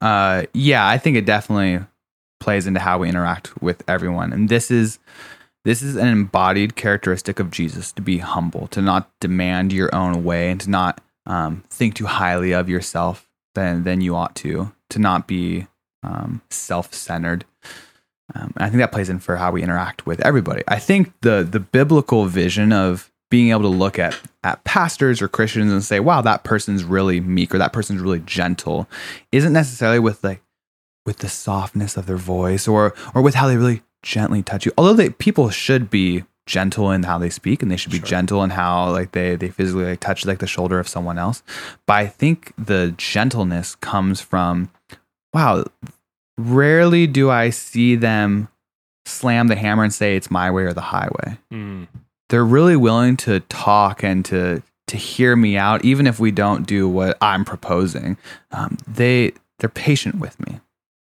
Uh, 0.00 0.44
yeah, 0.52 0.86
I 0.86 0.98
think 0.98 1.16
it 1.16 1.24
definitely 1.24 1.84
plays 2.40 2.66
into 2.66 2.80
how 2.80 2.98
we 2.98 3.08
interact 3.08 3.62
with 3.62 3.84
everyone. 3.88 4.32
And 4.32 4.48
this 4.48 4.70
is 4.70 4.98
this 5.64 5.80
is 5.80 5.94
an 5.94 6.08
embodied 6.08 6.74
characteristic 6.74 7.38
of 7.38 7.52
Jesus 7.52 7.92
to 7.92 8.02
be 8.02 8.18
humble, 8.18 8.66
to 8.68 8.82
not 8.82 9.08
demand 9.20 9.72
your 9.72 9.94
own 9.94 10.24
way, 10.24 10.50
and 10.50 10.60
to 10.62 10.68
not 10.68 11.00
um, 11.26 11.62
think 11.70 11.94
too 11.94 12.06
highly 12.06 12.52
of 12.52 12.68
yourself 12.68 13.28
than 13.54 13.84
than 13.84 14.00
you 14.00 14.16
ought 14.16 14.34
to, 14.36 14.72
to 14.90 14.98
not 14.98 15.26
be 15.26 15.66
um, 16.02 16.42
self 16.50 16.92
centered. 16.94 17.44
Um, 18.34 18.54
I 18.56 18.68
think 18.68 18.78
that 18.78 18.92
plays 18.92 19.10
in 19.10 19.18
for 19.18 19.36
how 19.36 19.52
we 19.52 19.62
interact 19.62 20.06
with 20.06 20.20
everybody. 20.20 20.62
I 20.68 20.78
think 20.78 21.12
the 21.20 21.46
the 21.48 21.60
biblical 21.60 22.26
vision 22.26 22.72
of 22.72 23.10
being 23.30 23.50
able 23.50 23.62
to 23.62 23.68
look 23.68 23.98
at 23.98 24.18
at 24.42 24.64
pastors 24.64 25.22
or 25.22 25.28
Christians 25.28 25.72
and 25.72 25.84
say, 25.84 26.00
"Wow, 26.00 26.20
that 26.22 26.44
person's 26.44 26.84
really 26.84 27.20
meek 27.20 27.54
or 27.54 27.58
that 27.58 27.72
person's 27.72 28.00
really 28.00 28.20
gentle," 28.20 28.88
isn't 29.32 29.52
necessarily 29.52 29.98
with 29.98 30.22
like 30.24 30.42
with 31.04 31.18
the 31.18 31.28
softness 31.28 31.96
of 31.96 32.06
their 32.06 32.16
voice 32.16 32.68
or 32.68 32.94
or 33.14 33.22
with 33.22 33.34
how 33.34 33.48
they 33.48 33.56
really 33.56 33.82
gently 34.02 34.42
touch 34.42 34.66
you. 34.66 34.72
Although 34.78 34.94
they 34.94 35.10
people 35.10 35.50
should 35.50 35.90
be 35.90 36.24
gentle 36.46 36.90
in 36.90 37.04
how 37.04 37.18
they 37.18 37.30
speak 37.30 37.62
and 37.62 37.70
they 37.70 37.76
should 37.76 37.92
be 37.92 37.98
Sure. 37.98 38.06
gentle 38.06 38.42
in 38.42 38.50
how 38.50 38.90
like 38.90 39.12
they 39.12 39.36
they 39.36 39.48
physically 39.48 39.84
like 39.84 40.00
touch 40.00 40.26
like 40.26 40.38
the 40.38 40.46
shoulder 40.46 40.78
of 40.78 40.88
someone 40.88 41.18
else. 41.18 41.42
But 41.86 41.94
I 41.94 42.06
think 42.06 42.52
the 42.58 42.94
gentleness 42.96 43.74
comes 43.76 44.20
from 44.20 44.70
wow, 45.32 45.64
rarely 46.38 47.06
do 47.06 47.30
I 47.30 47.50
see 47.50 47.96
them 47.96 48.48
slam 49.06 49.48
the 49.48 49.56
hammer 49.56 49.84
and 49.84 49.92
say 49.94 50.16
it's 50.16 50.30
my 50.30 50.50
way 50.50 50.64
or 50.64 50.72
the 50.72 50.80
highway. 50.80 51.38
Mm. 51.52 51.88
They're 52.28 52.44
really 52.44 52.76
willing 52.76 53.16
to 53.18 53.40
talk 53.40 54.02
and 54.02 54.24
to 54.26 54.62
to 54.88 54.96
hear 54.96 55.36
me 55.36 55.56
out, 55.56 55.84
even 55.84 56.06
if 56.06 56.18
we 56.18 56.30
don't 56.32 56.66
do 56.66 56.88
what 56.88 57.16
I'm 57.20 57.44
proposing. 57.44 58.16
Um, 58.50 58.78
they 58.86 59.32
they're 59.58 59.68
patient 59.70 60.16
with 60.16 60.38
me. 60.46 60.60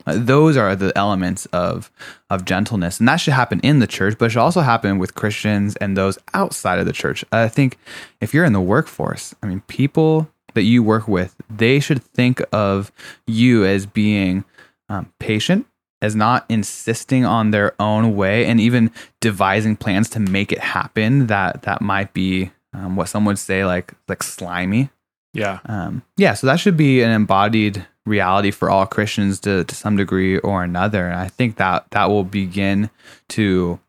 Uh, 0.08 0.18
those 0.18 0.56
are 0.56 0.76
the 0.76 0.98
elements 0.98 1.46
of 1.48 1.92
of 2.30 2.46
gentleness, 2.46 3.00
and 3.00 3.08
that 3.08 3.18
should 3.18 3.34
happen 3.34 3.60
in 3.60 3.80
the 3.80 3.88
church, 3.88 4.18
but 4.18 4.26
it 4.26 4.30
should 4.30 4.42
also 4.42 4.62
happen 4.62 4.98
with 4.98 5.16
Christians 5.16 5.76
and 5.76 5.96
those 5.98 6.18
outside 6.34 6.80
of 6.80 6.86
the 6.86 6.94
church. 6.94 7.26
I 7.32 7.50
think 7.50 7.78
if 8.22 8.34
you're 8.34 8.46
in 8.46 8.54
the 8.54 8.62
workforce, 8.62 9.36
I 9.44 9.48
mean, 9.48 9.62
people 9.68 10.30
that 10.54 10.64
you 10.64 10.82
work 10.82 11.08
with, 11.08 11.36
they 11.50 11.80
should 11.80 12.02
think 12.02 12.42
of 12.52 12.92
you 13.28 13.66
as 13.66 13.86
being 13.86 14.46
um, 14.90 15.12
patient, 15.20 15.68
as 16.02 16.16
not 16.16 16.46
insisting 16.48 17.26
on 17.26 17.52
their 17.52 17.76
own 17.80 18.16
way, 18.16 18.46
and 18.46 18.62
even 18.62 18.92
devising 19.20 19.76
plans 19.76 20.10
to 20.12 20.22
make 20.22 20.54
it 20.54 20.60
happen. 20.60 21.28
That 21.28 21.64
that 21.64 21.82
might 21.82 22.14
be 22.14 22.52
um, 22.74 22.96
what 22.96 23.10
some 23.10 23.26
would 23.26 23.40
say 23.40 23.66
like 23.66 23.94
like 24.08 24.24
slimy. 24.24 24.90
Yeah. 25.34 25.60
Um, 25.66 26.02
yeah, 26.16 26.34
so 26.34 26.48
that 26.48 26.60
should 26.60 26.78
be 26.78 27.02
an 27.04 27.12
embodied 27.12 27.86
reality 28.08 28.52
for 28.52 28.70
all 28.70 28.86
Christians 28.86 29.40
to, 29.42 29.64
to 29.64 29.76
some 29.76 29.98
degree 29.98 30.38
or 30.40 30.64
another. 30.64 31.08
And 31.08 31.20
I 31.20 31.28
think 31.28 31.58
that 31.58 31.90
that 31.92 32.10
will 32.10 32.24
begin 32.24 32.90
to 33.30 33.80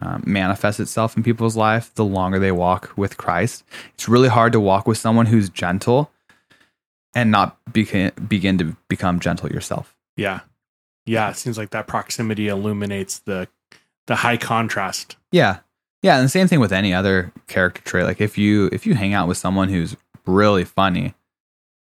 um, 0.00 0.22
manifest 0.26 0.80
itself 0.80 1.16
in 1.16 1.22
people's 1.22 1.56
life 1.56 1.94
the 1.94 2.04
longer 2.04 2.38
they 2.38 2.52
walk 2.52 2.92
with 2.96 3.16
Christ. 3.16 3.64
It's 3.94 4.08
really 4.08 4.28
hard 4.28 4.52
to 4.52 4.60
walk 4.60 4.86
with 4.86 4.98
someone 4.98 5.26
who's 5.26 5.48
gentle 5.48 6.10
and 7.14 7.30
not 7.30 7.56
begin, 7.72 8.12
begin 8.28 8.58
to 8.58 8.76
become 8.88 9.20
gentle 9.20 9.50
yourself. 9.50 9.96
Yeah. 10.16 10.40
Yeah. 11.06 11.30
It 11.30 11.36
seems 11.36 11.56
like 11.56 11.70
that 11.70 11.86
proximity 11.86 12.48
illuminates 12.48 13.20
the 13.20 13.48
the 14.06 14.16
high 14.16 14.38
contrast. 14.38 15.16
Yeah. 15.30 15.58
Yeah, 16.02 16.16
and 16.16 16.24
the 16.24 16.30
same 16.30 16.46
thing 16.46 16.60
with 16.60 16.72
any 16.72 16.94
other 16.94 17.32
character 17.48 17.82
trait. 17.82 18.04
Like 18.04 18.20
if 18.20 18.38
you 18.38 18.68
if 18.72 18.86
you 18.86 18.94
hang 18.94 19.14
out 19.14 19.28
with 19.28 19.36
someone 19.36 19.68
who's 19.68 19.96
really 20.26 20.64
funny, 20.64 21.14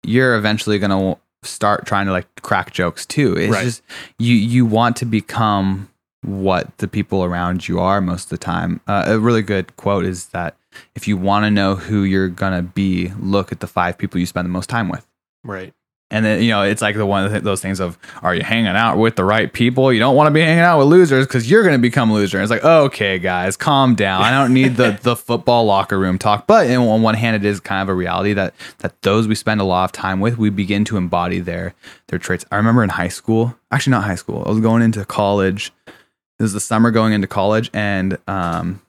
you're 0.03 0.35
eventually 0.35 0.77
going 0.77 0.91
to 0.91 1.19
start 1.43 1.85
trying 1.85 2.05
to 2.07 2.11
like 2.11 2.27
crack 2.41 2.71
jokes 2.71 3.05
too. 3.05 3.35
It's 3.37 3.51
Right. 3.51 3.63
just 3.63 3.81
you 4.19 4.35
you 4.35 4.65
want 4.65 4.95
to 4.97 5.05
become 5.05 5.89
what 6.23 6.77
the 6.77 6.87
people 6.87 7.23
around 7.23 7.67
you 7.67 7.79
are 7.79 7.99
most 8.01 8.25
of 8.25 8.29
the 8.29 8.37
time. 8.37 8.79
Uh, 8.87 9.03
a 9.07 9.19
really 9.19 9.41
good 9.41 9.75
quote 9.75 10.05
is 10.05 10.27
that 10.27 10.55
if 10.95 11.07
you 11.07 11.17
want 11.17 11.43
to 11.45 11.51
know 11.51 11.75
who 11.75 12.03
you're 12.03 12.29
going 12.29 12.53
to 12.57 12.63
be, 12.63 13.11
look 13.19 13.51
at 13.51 13.59
the 13.59 13.67
five 13.67 13.97
people 13.97 14.19
you 14.19 14.25
spend 14.25 14.45
the 14.45 14.49
most 14.49 14.69
time 14.69 14.87
with. 14.89 15.05
Right. 15.43 15.73
And 16.13 16.23
then, 16.23 16.43
you 16.43 16.51
know, 16.51 16.61
it's 16.61 16.79
like 16.79 16.95
the 16.95 17.07
one 17.07 17.25
of 17.25 17.43
those 17.43 17.59
things 17.59 17.79
of, 17.79 17.97
are 18.21 18.35
you 18.35 18.43
hanging 18.43 18.67
out 18.67 18.99
with 18.99 19.15
the 19.15 19.25
right 19.25 19.51
people? 19.51 19.91
You 19.91 19.99
don't 19.99 20.15
want 20.15 20.27
to 20.27 20.31
be 20.31 20.41
hanging 20.41 20.59
out 20.59 20.77
with 20.77 20.87
losers 20.87 21.25
because 21.25 21.49
you're 21.49 21.63
going 21.63 21.73
to 21.73 21.81
become 21.81 22.11
a 22.11 22.13
loser. 22.13 22.37
And 22.37 22.43
it's 22.43 22.51
like, 22.51 22.63
okay, 22.63 23.17
guys, 23.17 23.57
calm 23.57 23.95
down. 23.95 24.21
I 24.21 24.29
don't 24.29 24.53
need 24.53 24.75
the, 24.75 24.99
the 25.01 25.15
football 25.15 25.65
locker 25.65 25.97
room 25.97 26.19
talk. 26.19 26.45
But 26.45 26.67
in, 26.67 26.77
on 26.77 27.01
one 27.01 27.15
hand, 27.15 27.35
it 27.35 27.43
is 27.43 27.59
kind 27.59 27.81
of 27.81 27.89
a 27.89 27.95
reality 27.95 28.33
that, 28.33 28.53
that 28.77 29.01
those 29.01 29.27
we 29.27 29.33
spend 29.33 29.59
a 29.59 29.63
lot 29.63 29.85
of 29.85 29.91
time 29.91 30.19
with, 30.19 30.37
we 30.37 30.51
begin 30.51 30.85
to 30.85 30.97
embody 30.97 31.39
their, 31.39 31.73
their 32.09 32.19
traits. 32.19 32.45
I 32.51 32.57
remember 32.57 32.83
in 32.83 32.89
high 32.89 33.07
school, 33.07 33.57
actually 33.71 33.91
not 33.91 34.03
high 34.03 34.13
school, 34.13 34.43
I 34.45 34.51
was 34.51 34.59
going 34.59 34.83
into 34.83 35.03
college. 35.05 35.71
It 35.87 36.43
was 36.43 36.53
the 36.53 36.59
summer 36.59 36.91
going 36.91 37.13
into 37.13 37.27
college. 37.27 37.71
And, 37.73 38.19
um, 38.27 38.83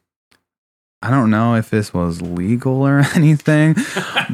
I 1.01 1.11
don't 1.11 1.31
know 1.31 1.55
if 1.55 1.71
this 1.71 1.95
was 1.95 2.21
legal 2.21 2.87
or 2.87 3.03
anything, 3.15 3.77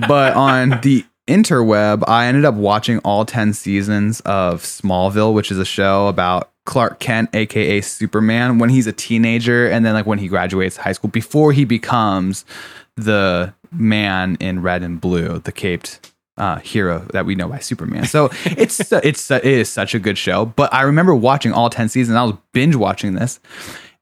but 0.09 0.35
on 0.35 0.81
the 0.83 1.05
interweb, 1.27 2.05
I 2.07 2.27
ended 2.27 2.45
up 2.45 2.55
watching 2.55 2.99
all 3.01 3.25
10 3.25 3.53
seasons 3.53 4.21
of 4.21 4.63
Smallville, 4.63 5.35
which 5.35 5.51
is 5.51 5.59
a 5.59 5.65
show 5.65 6.09
about 6.09 6.51
Clark 6.67 7.01
Kent, 7.01 7.35
aka 7.35 7.81
Superman, 7.81 8.59
when 8.59 8.71
he's 8.71 8.87
a 8.87 8.93
teenager 8.93 9.69
and 9.69 9.85
then 9.85 9.95
like 9.95 10.07
when 10.07 10.19
he 10.19 10.29
graduates 10.29 10.77
high 10.77 10.93
school 10.93 11.11
before 11.11 11.53
he 11.53 11.65
becomes 11.65 12.45
the 12.97 13.53
man 13.73 14.37
in 14.41 14.63
red 14.63 14.83
and 14.83 15.01
blue, 15.01 15.39
the 15.41 15.53
caped 15.53 16.13
uh, 16.37 16.57
hero 16.61 17.07
that 17.13 17.27
we 17.27 17.35
know 17.35 17.49
by 17.49 17.59
Superman. 17.59 18.07
So 18.07 18.31
it's 18.45 18.93
it's 18.93 19.31
it 19.31 19.45
is 19.45 19.69
such 19.69 19.95
a 19.95 19.99
good 19.99 20.17
show. 20.19 20.47
But 20.47 20.73
I 20.73 20.83
remember 20.83 21.15
watching 21.15 21.53
all 21.53 21.71
10 21.71 21.89
seasons. 21.89 22.17
I 22.17 22.25
was 22.25 22.35
binge 22.53 22.77
watching 22.77 23.15
this 23.15 23.41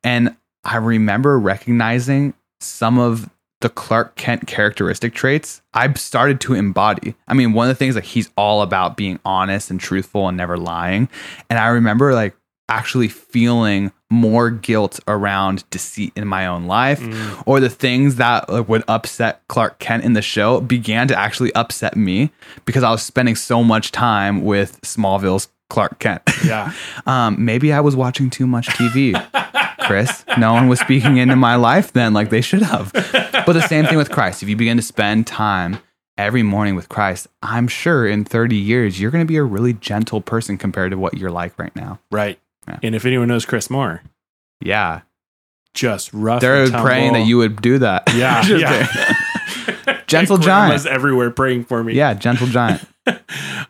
and 0.05 0.37
I 0.65 0.77
remember 0.77 1.39
recognizing 1.39 2.35
some 2.61 2.99
of 2.99 3.31
the 3.61 3.69
Clark 3.69 4.17
Kent 4.17 4.47
characteristic 4.47 5.15
traits 5.15 5.63
I've 5.75 5.99
started 5.99 6.41
to 6.43 6.55
embody. 6.55 7.15
I 7.27 7.35
mean, 7.35 7.53
one 7.53 7.69
of 7.69 7.77
the 7.77 7.79
things 7.79 7.95
like 7.95 8.05
he's 8.05 8.31
all 8.37 8.63
about 8.63 8.97
being 8.97 9.19
honest 9.25 9.71
and 9.71 9.81
truthful 9.81 10.29
and 10.29 10.37
never 10.37 10.57
lying. 10.57 11.09
And 11.51 11.59
I 11.59 11.69
remember 11.69 12.15
like 12.15 12.37
actually 12.69 13.09
feeling 13.09 13.93
more 14.11 14.51
guilt 14.51 15.01
around 15.07 15.69
deceit 15.71 16.13
in 16.17 16.27
my 16.27 16.47
own 16.47 16.67
life 16.67 17.03
or 17.47 17.61
the 17.61 17.69
things 17.69 18.17
that 18.17 18.49
like, 18.49 18.69
would 18.69 18.85
upset 18.89 19.43
Clark 19.49 19.79
Kent 19.79 20.05
in 20.05 20.15
the 20.15 20.23
show 20.23 20.61
began 20.61 21.09
to 21.09 21.19
actually 21.19 21.53
upset 21.55 21.97
me 21.97 22.31
because 22.65 22.83
I 22.83 22.91
was 22.91 23.03
spending 23.03 23.37
so 23.37 23.63
much 23.63 23.93
time 23.93 24.45
with 24.45 24.81
Smallville's 24.83 25.49
Clark 25.69 25.99
Kent. 25.99 26.23
Yeah. 26.45 26.73
um, 27.07 27.45
maybe 27.45 27.73
I 27.73 27.81
was 27.81 27.95
watching 27.95 28.31
too 28.31 28.47
much 28.47 28.69
TV. 28.69 29.13
Chris. 29.89 30.25
No 30.39 30.53
one 30.53 30.69
was 30.69 30.79
speaking 30.79 31.17
into 31.17 31.35
my 31.35 31.57
life 31.57 31.93
then 31.93 32.13
like 32.15 32.31
they 32.31 32.41
should 32.41 32.63
have. 32.63 32.93
But 32.93 33.53
the 33.55 33.67
same 33.67 33.87
thing 33.87 33.97
with 33.97 34.11
Christ. 34.11 34.43
If 34.43 34.49
you 34.49 34.55
begin 34.57 34.77
to 34.77 34.83
spend 34.83 35.27
time 35.27 35.79
every 36.17 36.43
morning 36.43 36.75
with 36.77 36.89
Christ, 36.89 37.27
I'm 37.43 37.67
sure 37.67 38.07
in 38.07 38.25
30 38.25 38.55
years 38.57 39.01
you're 39.01 39.11
going 39.11 39.25
to 39.25 39.29
be 39.29 39.37
a 39.37 39.43
really 39.43 39.73
gentle 39.73 40.21
person 40.21 40.57
compared 40.59 40.93
to 40.93 40.99
what 40.99 41.17
you're 41.17 41.31
like 41.31 41.59
right 41.59 41.75
now. 41.75 41.99
Right. 42.13 42.39
Yeah. 42.69 42.79
And 42.83 42.95
if 42.95 43.05
anyone 43.07 43.29
knows 43.29 43.45
Chris 43.47 43.71
Moore, 43.71 44.03
Yeah. 44.63 45.01
just 45.75 46.13
rough. 46.13 46.41
They're 46.41 46.69
praying 46.71 47.15
that 47.15 47.27
you 47.27 47.39
would 47.39 47.61
do 47.63 47.79
that. 47.79 48.13
Yeah. 48.15 48.45
Yeah. 48.47 49.15
Gentle 50.07 50.39
giant. 50.39 50.87
everywhere 50.87 51.31
praying 51.31 51.65
for 51.65 51.85
me. 51.85 51.93
yeah, 51.95 52.15
gentle 52.15 52.47
giant. 52.47 52.83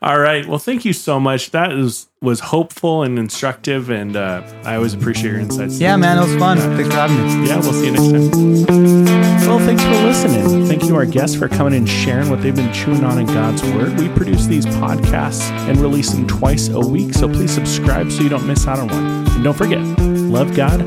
All 0.08 0.18
right. 0.18 0.46
Well, 0.48 0.58
thank 0.58 0.86
you 0.86 0.94
so 0.94 1.20
much. 1.20 1.50
That 1.50 1.70
is 1.70 2.08
was 2.22 2.40
hopeful 2.40 3.02
and 3.02 3.18
instructive, 3.18 3.90
and 3.90 4.16
uh, 4.16 4.42
I 4.64 4.76
always 4.76 4.94
appreciate 4.94 5.32
your 5.32 5.40
insights. 5.40 5.78
Yeah, 5.78 5.96
man, 5.96 6.16
it 6.16 6.22
was 6.22 6.34
fun. 6.36 6.56
Thanks 6.56 6.88
for 6.88 6.94
having 6.94 7.42
me. 7.42 7.46
Yeah. 7.46 7.60
We'll 7.60 7.74
see 7.74 7.86
you 7.86 7.92
next 7.92 8.32
time. 8.66 9.46
Well, 9.46 9.58
thanks 9.58 9.82
for 9.82 9.90
listening. 9.90 10.66
Thank 10.66 10.84
you 10.84 10.88
to 10.88 10.96
our 10.96 11.04
guests 11.04 11.36
for 11.36 11.46
coming 11.46 11.74
and 11.74 11.86
sharing 11.86 12.30
what 12.30 12.40
they've 12.40 12.56
been 12.56 12.72
chewing 12.72 13.04
on 13.04 13.18
in 13.18 13.26
God's 13.26 13.62
Word. 13.64 13.98
We 13.98 14.08
produce 14.08 14.46
these 14.46 14.64
podcasts 14.64 15.50
and 15.68 15.78
release 15.78 16.10
them 16.10 16.26
twice 16.26 16.70
a 16.70 16.80
week, 16.80 17.12
so 17.12 17.28
please 17.28 17.52
subscribe 17.52 18.10
so 18.10 18.22
you 18.22 18.30
don't 18.30 18.46
miss 18.46 18.66
out 18.66 18.78
on 18.78 18.88
one. 18.88 19.28
And 19.34 19.44
don't 19.44 19.58
forget, 19.58 19.82
love 20.00 20.56
God, 20.56 20.80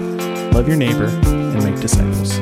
love 0.51 0.67
your 0.67 0.77
neighbor, 0.77 1.05
and 1.05 1.63
make 1.63 1.79
disciples. 1.79 2.39